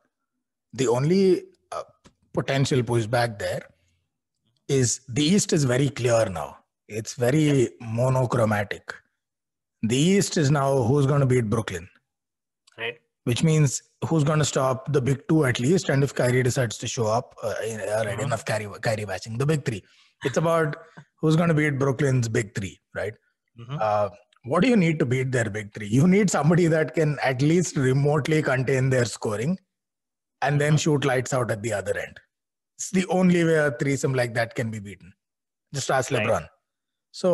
the 0.73 0.87
only 0.87 1.43
uh, 1.73 1.83
potential 2.33 2.81
pushback 2.83 3.37
there 3.39 3.63
is 4.69 5.01
the 5.09 5.23
East 5.23 5.51
is 5.51 5.65
very 5.65 5.89
clear 5.89 6.25
now. 6.29 6.57
It's 6.87 7.13
very 7.15 7.69
monochromatic. 7.81 8.93
The 9.83 9.97
East 9.97 10.37
is 10.37 10.49
now 10.49 10.83
who's 10.83 11.05
going 11.05 11.19
to 11.19 11.25
beat 11.25 11.49
Brooklyn, 11.49 11.87
Right. 12.77 12.97
which 13.25 13.43
means 13.43 13.81
who's 14.07 14.23
going 14.23 14.39
to 14.39 14.45
stop 14.45 14.91
the 14.93 15.01
big 15.01 15.27
two 15.27 15.45
at 15.45 15.59
least. 15.59 15.89
And 15.89 16.03
if 16.03 16.13
Kyrie 16.15 16.43
decides 16.43 16.77
to 16.79 16.87
show 16.87 17.07
up, 17.07 17.35
uh, 17.43 17.47
all 17.47 18.05
right, 18.05 18.17
Mhm. 18.17 18.23
enough 18.23 18.45
Kyrie, 18.45 18.69
Kyrie 18.81 19.05
bashing, 19.05 19.37
the 19.37 19.45
big 19.45 19.65
three. 19.65 19.83
It's 20.23 20.37
about 20.37 20.77
who's 21.19 21.35
going 21.35 21.49
to 21.49 21.53
beat 21.55 21.77
Brooklyn's 21.77 22.27
big 22.29 22.55
three, 22.55 22.79
right? 22.95 23.13
Mhm. 23.59 23.79
Uh, 23.81 24.09
what 24.43 24.61
do 24.63 24.69
you 24.69 24.77
need 24.77 24.97
to 24.99 25.05
beat 25.05 25.31
their 25.31 25.49
big 25.49 25.73
three? 25.73 25.87
You 25.87 26.07
need 26.07 26.29
somebody 26.29 26.67
that 26.67 26.93
can 26.95 27.17
at 27.21 27.41
least 27.41 27.75
remotely 27.75 28.41
contain 28.41 28.89
their 28.89 29.05
scoring 29.05 29.59
and 30.41 30.59
then 30.61 30.73
Mhm. 30.75 30.79
shoot 30.79 31.05
lights 31.05 31.33
out 31.33 31.51
at 31.51 31.61
the 31.61 31.73
other 31.73 31.97
end. 31.97 32.19
It's 32.77 32.91
the 32.91 33.05
only 33.07 33.43
way 33.43 33.55
a 33.55 33.71
threesome 33.71 34.13
like 34.13 34.33
that 34.35 34.55
can 34.55 34.71
be 34.71 34.79
beaten. 34.79 35.13
Just 35.73 35.91
ask 35.91 36.11
Right. 36.11 36.25
LeBron. 36.25 36.47
So, 37.21 37.29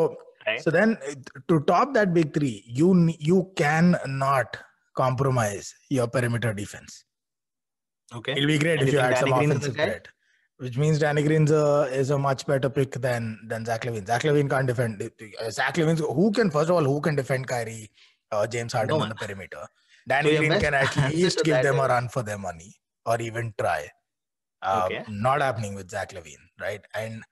Right. 0.46 0.62
so 0.63 0.72
then 0.76 0.98
uh, 1.10 1.13
to 1.50 1.60
top 1.67 1.93
that 1.98 2.13
big 2.13 2.34
three, 2.38 2.56
you 2.80 2.88
you 3.32 3.38
can 3.62 3.96
not 4.24 4.58
compromise 5.02 5.74
your 5.98 6.08
perimeter 6.15 6.54
defense. 6.54 7.06
Okay. 8.17 8.34
It'll 8.34 8.48
be 8.48 8.58
great 8.63 8.80
And 8.82 8.89
if 8.89 8.93
you 8.93 9.00
add 9.00 9.17
some 9.19 9.32
Green 9.32 9.52
offensive 9.52 9.76
threat, 9.76 10.10
which 10.65 10.78
means 10.78 11.00
Danny 11.00 11.24
Green's 11.24 11.52
a, 11.52 11.88
is 12.02 12.10
a 12.10 12.19
much 12.26 12.46
better 12.52 12.69
pick 12.80 12.91
than 13.08 13.39
than 13.54 13.65
Zach 13.69 13.86
LaVine. 13.88 14.06
Zach 14.12 14.24
LaVine 14.30 14.50
can't 14.50 14.67
defend. 14.74 15.02
uh, 15.02 15.50
Zach 15.60 15.76
LaVine's 15.84 16.04
who 16.19 16.28
can 16.39 16.52
first 16.58 16.69
of 16.69 16.76
all 16.76 16.84
who 16.91 17.00
can 17.08 17.15
defend 17.22 17.48
Kyrie, 17.48 17.89
uh, 18.34 18.46
James 18.58 18.74
Harden 18.80 18.98
No 18.98 19.02
on 19.04 19.10
the 19.15 19.19
perimeter. 19.24 19.65
Danny 20.13 20.34
your 20.36 20.43
Green 20.43 20.60
can 20.67 20.74
at 20.84 20.96
least 21.15 21.43
give 21.50 21.63
them 21.63 21.80
a 21.88 21.88
run 21.96 22.10
for 22.19 22.22
their 22.32 22.38
money 22.38 22.76
or 23.06 23.19
even 23.30 23.54
try. 23.65 23.82
Uh, 24.62 24.84
Okay. 24.86 25.04
Not 25.10 25.41
happening 25.50 25.74
with 25.82 25.89
Zach 25.98 26.13
LaVine, 26.19 26.46
right? 26.67 26.82
And 26.93 27.24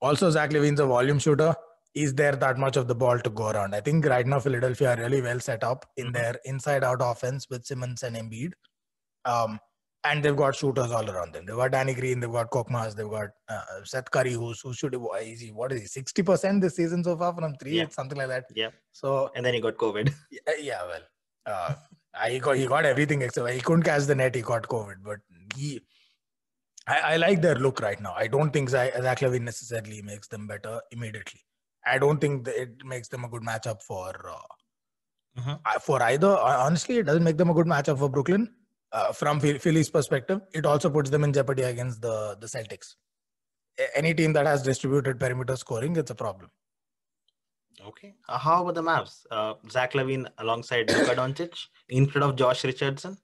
also 0.00 0.30
Zach 0.30 0.50
LaVine's 0.58 0.80
a 0.80 0.86
volume 0.96 1.18
shooter. 1.18 1.54
Is 2.04 2.14
there 2.14 2.36
that 2.42 2.58
much 2.64 2.76
of 2.80 2.86
the 2.90 2.94
ball 3.02 3.18
to 3.26 3.30
go 3.30 3.48
around? 3.50 3.74
I 3.74 3.80
think 3.80 4.04
right 4.06 4.26
now 4.32 4.40
Philadelphia 4.40 4.90
are 4.94 5.00
really 5.04 5.20
well 5.28 5.40
set 5.40 5.64
up 5.70 5.86
in 5.96 6.08
Mhm. 6.08 6.12
their 6.18 6.34
inside-out 6.44 7.00
offense 7.12 7.46
with 7.50 7.64
Simmons 7.70 8.02
and 8.08 8.16
Embiid. 8.22 8.52
Um, 9.24 9.58
and 10.04 10.22
they've 10.24 10.36
got 10.36 10.54
shooters 10.54 10.92
all 10.92 11.08
around 11.10 11.32
them. 11.34 11.44
They've 11.46 11.56
got 11.62 11.72
Danny 11.72 11.94
Green, 11.94 12.20
they've 12.20 12.36
got 12.38 12.50
Korkmaz, 12.56 12.94
they've 12.94 13.10
got 13.10 13.30
uh, 13.48 13.62
Seth 13.92 14.10
Curry, 14.16 14.32
who's 14.32 14.60
who 14.60 14.72
should 14.72 14.94
is 15.22 15.40
he, 15.40 15.50
what 15.50 15.72
is 15.72 15.80
he, 15.80 15.86
sixty 15.88 16.22
percent 16.22 16.60
this 16.62 16.76
season 16.76 17.02
so 17.08 17.16
far 17.16 17.34
from 17.34 17.56
three, 17.56 17.78
Yeah. 17.78 17.88
Something 17.88 18.18
like 18.18 18.28
that. 18.28 18.44
Yeah. 18.54 18.70
So 18.92 19.32
And 19.34 19.44
then 19.44 19.54
he 19.54 19.60
got 19.60 19.76
COVID. 19.76 20.12
yeah, 20.30 20.52
yeah 20.70 20.82
well, 20.92 21.02
uh, 21.46 21.74
I- 22.14 22.30
he 22.30 22.38
got 22.38 22.56
he 22.56 22.66
got 22.68 22.84
everything 22.92 23.22
except 23.22 23.50
he 23.50 23.60
couldn't 23.60 23.82
catch 23.90 24.04
the 24.04 24.14
net. 24.14 24.34
He 24.36 24.42
got 24.42 24.68
COVID, 24.76 25.02
but 25.10 25.18
he. 25.56 25.80
I, 26.86 26.98
I 27.14 27.16
like 27.16 27.42
their 27.42 27.56
look 27.56 27.80
right 27.80 28.00
now. 28.00 28.14
I 28.16 28.28
don't 28.28 28.50
think 28.50 28.70
Zach 28.70 28.94
LaVine 28.94 29.42
necessarily 29.42 30.00
makes 30.00 30.28
them 30.28 30.46
better 30.46 30.80
immediately. 30.90 31.40
I 31.94 31.98
don't 31.98 32.20
think 32.20 32.44
that 32.46 32.60
it 32.62 32.84
makes 32.84 33.08
them 33.08 33.24
a 33.24 33.28
good 33.28 33.42
matchup 33.42 33.82
for 33.82 34.08
uh, 34.28 34.48
Mhm. 35.40 35.60
uh, 35.64 35.78
for 35.78 36.02
either. 36.02 36.36
Honestly, 36.36 36.96
it 36.98 37.04
doesn't 37.06 37.24
make 37.24 37.36
them 37.38 37.50
a 37.50 37.54
good 37.54 37.66
matchup 37.66 37.98
for 37.98 38.08
Brooklyn. 38.08 38.46
Uh, 38.90 39.12
from 39.12 39.38
Philly's 39.40 39.90
perspective, 39.90 40.40
it 40.54 40.64
also 40.66 40.88
puts 40.90 41.10
them 41.10 41.22
in 41.24 41.32
jeopardy 41.32 41.62
against 41.62 42.00
the 42.00 42.14
the 42.40 42.46
Celtics. 42.46 42.94
Any 43.94 44.14
team 44.20 44.32
that 44.32 44.46
has 44.46 44.62
distributed 44.62 45.20
perimeter 45.20 45.56
scoring, 45.56 45.96
it's 45.96 46.10
a 46.10 46.14
problem. 46.14 46.50
Okay. 47.90 48.14
Uh, 48.28 48.38
how 48.38 48.62
about 48.62 48.74
the 48.74 48.82
Mavs? 48.82 49.12
Uh, 49.30 49.54
Zach 49.70 49.92
LaVine 49.92 50.26
alongside 50.38 50.90
Luka 50.94 51.14
Doncic 51.14 51.66
instead 51.88 52.22
of 52.28 52.34
Josh 52.34 52.64
Richardson. 52.64 53.16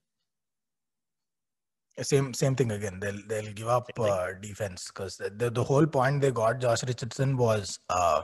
Same 2.02 2.34
same 2.34 2.54
thing 2.56 2.72
again. 2.72 2.98
They'll 3.00 3.20
they'll 3.28 3.52
give 3.52 3.68
up 3.68 3.88
uh, 3.98 4.32
defense 4.40 4.88
because 4.88 5.16
the, 5.16 5.30
the 5.30 5.50
the 5.50 5.62
whole 5.64 5.86
point 5.86 6.20
they 6.20 6.32
got 6.32 6.58
Josh 6.60 6.82
Richardson 6.84 7.36
was 7.36 7.78
uh, 7.88 8.22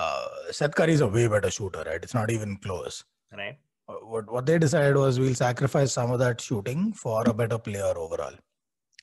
uh, 0.00 0.26
Seth 0.58 0.74
Curry 0.78 0.94
is 0.98 1.00
a 1.00 1.08
way 1.16 1.26
better 1.34 1.50
shooter, 1.50 1.82
right? 1.86 2.02
It's 2.06 2.14
not 2.20 2.30
even 2.36 2.56
close. 2.66 3.04
Right. 3.40 3.58
Uh, 3.88 3.94
What 4.14 4.30
what 4.36 4.46
they 4.50 4.58
decided 4.64 4.96
was 5.02 5.18
we'll 5.24 5.34
sacrifice 5.40 5.92
some 5.98 6.10
of 6.16 6.18
that 6.24 6.40
shooting 6.48 6.92
for 7.04 7.22
a 7.32 7.34
better 7.42 7.58
player 7.68 7.92
overall. 8.04 8.36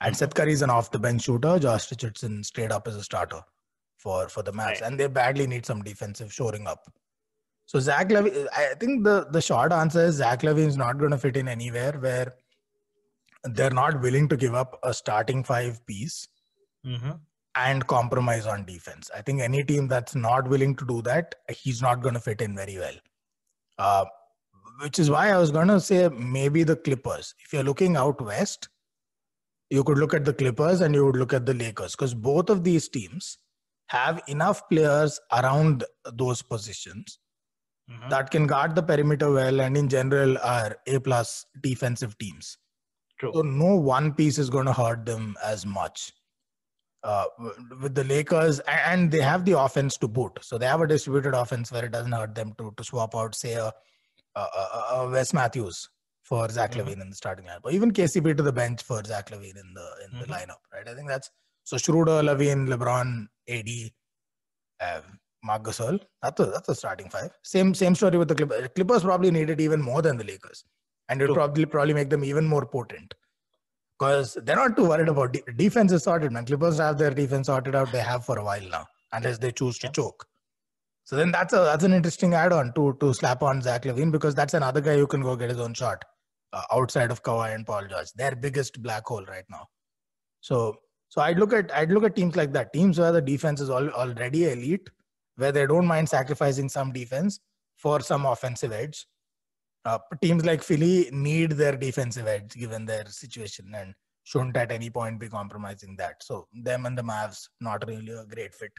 And. 0.05 0.17
Seth 0.17 0.33
Curry 0.39 0.53
is 0.57 0.63
an 0.67 0.71
off 0.75 0.91
the 0.95 0.99
bench 1.07 1.23
shooter. 1.29 1.53
Josh 1.65 1.91
Richardson 1.91 2.43
stayed 2.51 2.71
up 2.77 2.87
as 2.91 2.95
a 3.01 3.03
starter 3.09 3.41
for 4.05 4.19
for 4.35 4.43
the 4.49 4.53
Mavs, 4.59 4.65
Right. 4.75 4.81
and 4.89 4.99
they 5.03 5.07
badly 5.19 5.47
need 5.53 5.65
some 5.71 5.83
defensive 5.89 6.33
shoring 6.39 6.65
up. 6.75 6.91
So 7.73 7.79
Zach 7.87 8.09
LaVine, 8.15 8.47
I 8.61 8.63
think 8.85 9.03
the 9.09 9.17
the 9.35 9.41
short 9.49 9.71
answer 9.81 10.05
is 10.11 10.15
Zach 10.23 10.41
LaVine 10.49 10.71
is 10.75 10.79
not 10.85 10.97
going 11.03 11.11
to 11.17 11.19
fit 11.25 11.37
in 11.43 11.47
anywhere 11.57 11.93
where 12.07 12.33
they're 13.59 13.77
not 13.81 14.01
willing 14.01 14.27
to 14.31 14.37
give 14.45 14.55
up 14.63 14.79
a 14.83 14.93
starting 14.93 15.43
five 15.43 15.85
piece 15.91 16.27
Mm-hmm. 16.85 17.11
And 17.55 17.85
compromise 17.87 18.45
on 18.45 18.65
defense. 18.65 19.09
I 19.15 19.21
think 19.21 19.41
any 19.41 19.63
team 19.63 19.87
that's 19.87 20.15
not 20.15 20.47
willing 20.47 20.75
to 20.75 20.85
do 20.85 21.01
that, 21.03 21.35
he's 21.49 21.81
not 21.81 22.01
going 22.01 22.13
to 22.15 22.19
fit 22.21 22.41
in 22.41 22.55
very 22.55 22.77
well. 22.77 22.95
Uh, 23.77 24.05
which 24.81 24.99
is 24.99 25.09
why 25.09 25.29
I 25.29 25.37
was 25.37 25.51
going 25.51 25.67
to 25.67 25.79
say 25.79 26.09
maybe 26.09 26.63
the 26.63 26.75
Clippers. 26.75 27.35
If 27.45 27.53
you're 27.53 27.63
looking 27.63 27.95
out 27.97 28.21
west, 28.21 28.69
you 29.69 29.83
could 29.83 29.97
look 29.97 30.13
at 30.13 30.25
the 30.25 30.33
Clippers 30.33 30.81
and 30.81 30.93
you 30.95 31.05
would 31.05 31.15
look 31.17 31.33
at 31.33 31.45
the 31.45 31.53
Lakers 31.53 31.91
because 31.95 32.13
both 32.13 32.49
of 32.49 32.63
these 32.63 32.89
teams 32.89 33.37
have 33.87 34.21
enough 34.27 34.67
players 34.69 35.19
around 35.31 35.83
those 36.13 36.41
positions 36.41 37.19
Mhm. 37.89 38.09
that 38.09 38.31
can 38.31 38.47
guard 38.47 38.75
the 38.75 38.83
perimeter 38.83 39.31
well 39.31 39.59
and 39.61 39.75
in 39.75 39.89
general 39.89 40.37
are 40.39 40.77
A 40.87 40.99
plus 40.99 41.45
defensive 41.61 42.17
teams. 42.17 42.57
True. 43.19 43.31
So 43.33 43.41
no 43.41 43.75
one 43.75 44.13
piece 44.13 44.37
is 44.37 44.49
going 44.49 44.65
to 44.65 44.73
hurt 44.73 45.05
them 45.05 45.35
as 45.43 45.65
much. 45.65 46.13
Uh, 47.03 47.25
with 47.81 47.95
the 47.95 48.03
Lakers, 48.03 48.59
and 48.67 49.09
they 49.11 49.21
have 49.21 49.43
the 49.43 49.57
offense 49.59 49.97
to 49.97 50.07
boot, 50.07 50.37
so 50.43 50.59
they 50.59 50.67
have 50.67 50.81
a 50.81 50.87
distributed 50.87 51.33
offense 51.33 51.71
where 51.71 51.85
it 51.85 51.91
doesn't 51.91 52.11
hurt 52.11 52.35
them 52.35 52.53
to 52.59 52.71
to 52.77 52.83
swap 52.83 53.15
out, 53.15 53.33
say, 53.33 53.53
a, 53.53 53.73
a, 54.35 54.41
a, 54.91 55.09
Wes 55.09 55.33
Matthews 55.33 55.89
for 56.23 56.47
Zach 56.49 56.73
Mhm. 56.73 56.81
LaVine 56.81 57.01
in 57.01 57.09
the 57.09 57.15
starting 57.15 57.45
lineup, 57.45 57.61
or 57.63 57.71
even 57.71 57.91
KCP 57.91 58.37
to 58.37 58.43
the 58.43 58.53
bench 58.53 58.83
for 58.83 59.03
Zach 59.03 59.31
LaVine 59.31 59.57
in 59.63 59.73
the 59.73 59.87
in 60.05 60.19
the 60.19 60.25
Mhm. 60.27 60.35
lineup, 60.35 60.61
right? 60.71 60.87
I 60.87 60.93
think 60.93 61.07
that's 61.07 61.31
so 61.63 61.77
Schroeder, 61.77 62.21
LaVine, 62.21 62.67
LeBron, 62.67 63.27
AD, 63.47 63.71
uh, 64.79 65.01
Marc 65.43 65.63
Gasol. 65.63 65.99
That's 66.21 66.39
a 66.39 66.45
that's 66.45 66.69
a 66.69 66.75
starting 66.75 67.09
five. 67.09 67.31
Same 67.43 67.73
same 67.73 67.95
story 67.95 68.19
with 68.19 68.27
the 68.27 68.35
Clippers. 68.35 68.69
Clippers 68.75 69.01
probably 69.01 69.31
needed 69.31 69.59
even 69.59 69.81
more 69.81 70.03
than 70.03 70.17
the 70.17 70.23
Lakers, 70.23 70.63
and 71.09 71.19
it 71.19 71.33
probably 71.33 71.65
probably 71.65 71.95
make 71.95 72.11
them 72.11 72.23
even 72.23 72.45
more 72.45 72.65
potent 72.67 73.15
because 74.01 74.35
they're 74.45 74.55
not 74.55 74.75
too 74.75 74.87
worried 74.89 75.09
about 75.09 75.31
de- 75.33 75.43
defense 75.55 75.91
is 75.91 76.03
sorted. 76.03 76.31
Man, 76.31 76.45
Clippers 76.45 76.79
have 76.79 76.97
their 76.97 77.11
defense 77.13 77.47
sorted 77.47 77.75
out. 77.75 77.91
They 77.91 77.99
have 77.99 78.25
for 78.25 78.39
a 78.39 78.43
while 78.43 78.67
now, 78.69 78.87
unless 79.13 79.37
they 79.37 79.51
choose 79.51 79.77
to 79.79 79.87
Yeah. 79.87 79.91
choke. 79.91 80.25
So 81.03 81.15
then 81.15 81.31
that's 81.31 81.53
a 81.53 81.57
that's 81.57 81.83
an 81.83 81.93
interesting 81.93 82.33
add-on 82.33 82.73
to 82.73 82.97
to 83.01 83.13
slap 83.13 83.43
on 83.43 83.61
Zach 83.61 83.83
LaVine 83.83 84.11
because 84.11 84.33
that's 84.33 84.55
another 84.55 84.81
guy 84.81 84.97
who 84.97 85.05
can 85.05 85.21
go 85.21 85.35
get 85.35 85.49
his 85.49 85.59
own 85.59 85.73
shot 85.75 86.03
uh, 86.53 86.63
outside 86.71 87.11
of 87.11 87.21
Kawhi 87.21 87.53
and 87.53 87.65
Paul 87.65 87.85
George. 87.93 88.11
Their 88.13 88.35
biggest 88.35 88.81
black 88.81 89.05
hole 89.05 89.25
right 89.25 89.45
now. 89.49 89.67
So 90.39 90.77
so 91.09 91.21
I'd 91.21 91.37
look 91.39 91.53
at 91.53 91.71
I'd 91.75 91.91
look 91.91 92.03
at 92.03 92.15
teams 92.15 92.35
like 92.35 92.53
that. 92.53 92.73
Teams 92.73 92.99
where 92.99 93.11
the 93.11 93.21
defense 93.21 93.61
is 93.61 93.69
al- 93.69 93.89
already 94.03 94.45
elite, 94.51 94.89
where 95.35 95.51
they 95.51 95.67
don't 95.67 95.85
mind 95.95 96.09
sacrificing 96.09 96.69
some 96.69 96.91
defense 96.91 97.39
for 97.77 97.99
some 98.01 98.25
offensive 98.25 98.71
edge. 98.71 99.05
Uh, 99.85 99.97
teams 100.21 100.45
like 100.45 100.61
Philly 100.61 101.09
need 101.11 101.51
their 101.53 101.75
defensive 101.75 102.27
edge 102.27 102.53
given 102.53 102.85
their 102.85 103.05
situation 103.07 103.73
and 103.75 103.93
shouldn't 104.23 104.55
at 104.55 104.71
any 104.71 104.89
point 104.89 105.19
be 105.19 105.27
compromising 105.27 105.95
that. 105.97 106.21
So 106.21 106.47
them 106.53 106.85
and 106.85 106.95
the 106.97 107.01
Mavs 107.01 107.47
not 107.59 107.87
really 107.87 108.11
a 108.13 108.25
great 108.25 108.53
fit. 108.53 108.71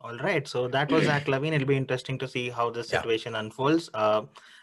All 0.00 0.16
right. 0.18 0.48
So 0.48 0.66
that 0.68 0.90
was 0.90 1.04
Zach 1.04 1.26
LaVine. 1.26 1.52
It'll 1.52 1.68
be 1.68 1.76
interesting 1.76 2.18
to 2.18 2.26
see 2.26 2.48
how 2.48 2.70
this 2.70 2.90
Yeah. 2.90 3.00
situation 3.02 3.34
unfolds. 3.36 3.90
Uh, 3.94 4.22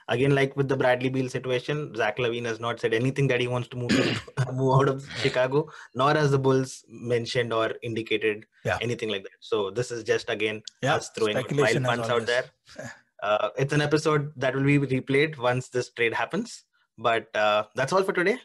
again, 0.09 0.33
like 0.35 0.57
with 0.57 0.67
the 0.67 0.75
Bradley 0.75 1.09
Beal 1.09 1.29
situation, 1.29 1.93
Zach 1.95 2.17
LaVine 2.17 2.45
has 2.45 2.59
not 2.59 2.79
said 2.79 2.93
anything 2.93 3.27
that 3.27 3.39
he 3.39 3.47
wants 3.47 3.67
to 3.69 3.77
move 3.77 3.91
to, 3.91 4.13
move 4.51 4.73
out 4.81 4.89
of 4.89 5.07
Chicago, 5.15 5.69
nor 5.93 6.15
has 6.15 6.31
the 6.31 6.39
Bulls 6.39 6.83
mentioned 6.89 7.53
or 7.53 7.71
indicated 7.83 8.45
Yeah. 8.65 8.79
anything 8.81 9.09
like 9.09 9.23
that. 9.23 9.37
So 9.39 9.69
this 9.69 9.91
is 9.91 10.03
just 10.03 10.29
again 10.29 10.63
Yeah, 10.81 10.95
us 10.95 11.09
throwing 11.11 11.35
wild 11.35 11.45
speculation 11.45 11.83
puns 11.83 11.99
out 12.01 12.11
always. 12.11 12.25
there. 12.25 12.45
Uh, 13.21 13.49
it's 13.57 13.73
an 13.73 13.81
episode 13.81 14.31
that 14.37 14.55
will 14.55 14.63
be 14.63 14.79
replayed 14.79 15.37
once 15.37 15.69
this 15.69 15.89
trade 15.91 16.13
happens. 16.13 16.63
But 16.97 17.35
uh, 17.35 17.63
that's 17.75 17.93
all 17.93 18.03
for 18.03 18.13
today. 18.13 18.37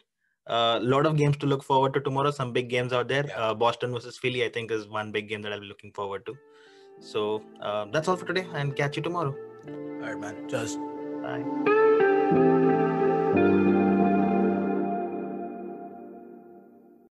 A 0.47 0.79
lot 0.81 1.05
of 1.05 1.15
games 1.15 1.37
to 1.37 1.45
look 1.45 1.63
forward 1.63 1.93
to 1.93 2.01
tomorrow. 2.01 2.31
Some 2.31 2.51
big 2.51 2.69
games 2.69 2.91
out 2.91 3.07
there. 3.07 3.25
Yeah. 3.27 3.39
Uh, 3.39 3.53
Boston 3.53 3.93
versus 3.93 4.17
Philly, 4.17 4.43
I 4.43 4.49
think, 4.49 4.71
is 4.71 4.87
one 4.87 5.11
big 5.11 5.29
game 5.29 5.41
that 5.43 5.53
I'll 5.53 5.61
be 5.61 5.67
looking 5.67 5.93
forward 5.93 6.25
to. 6.25 6.35
So 6.99 7.43
uh, 7.61 7.85
that's 7.91 8.07
all 8.07 8.17
for 8.17 8.25
today, 8.25 8.45
and 8.53 8.75
catch 8.75 8.97
you 8.97 9.03
tomorrow. 9.03 9.35
All 9.67 10.09
right, 10.09 10.19
man. 10.19 10.49
Just 10.49 10.77
Bye. 11.23 12.09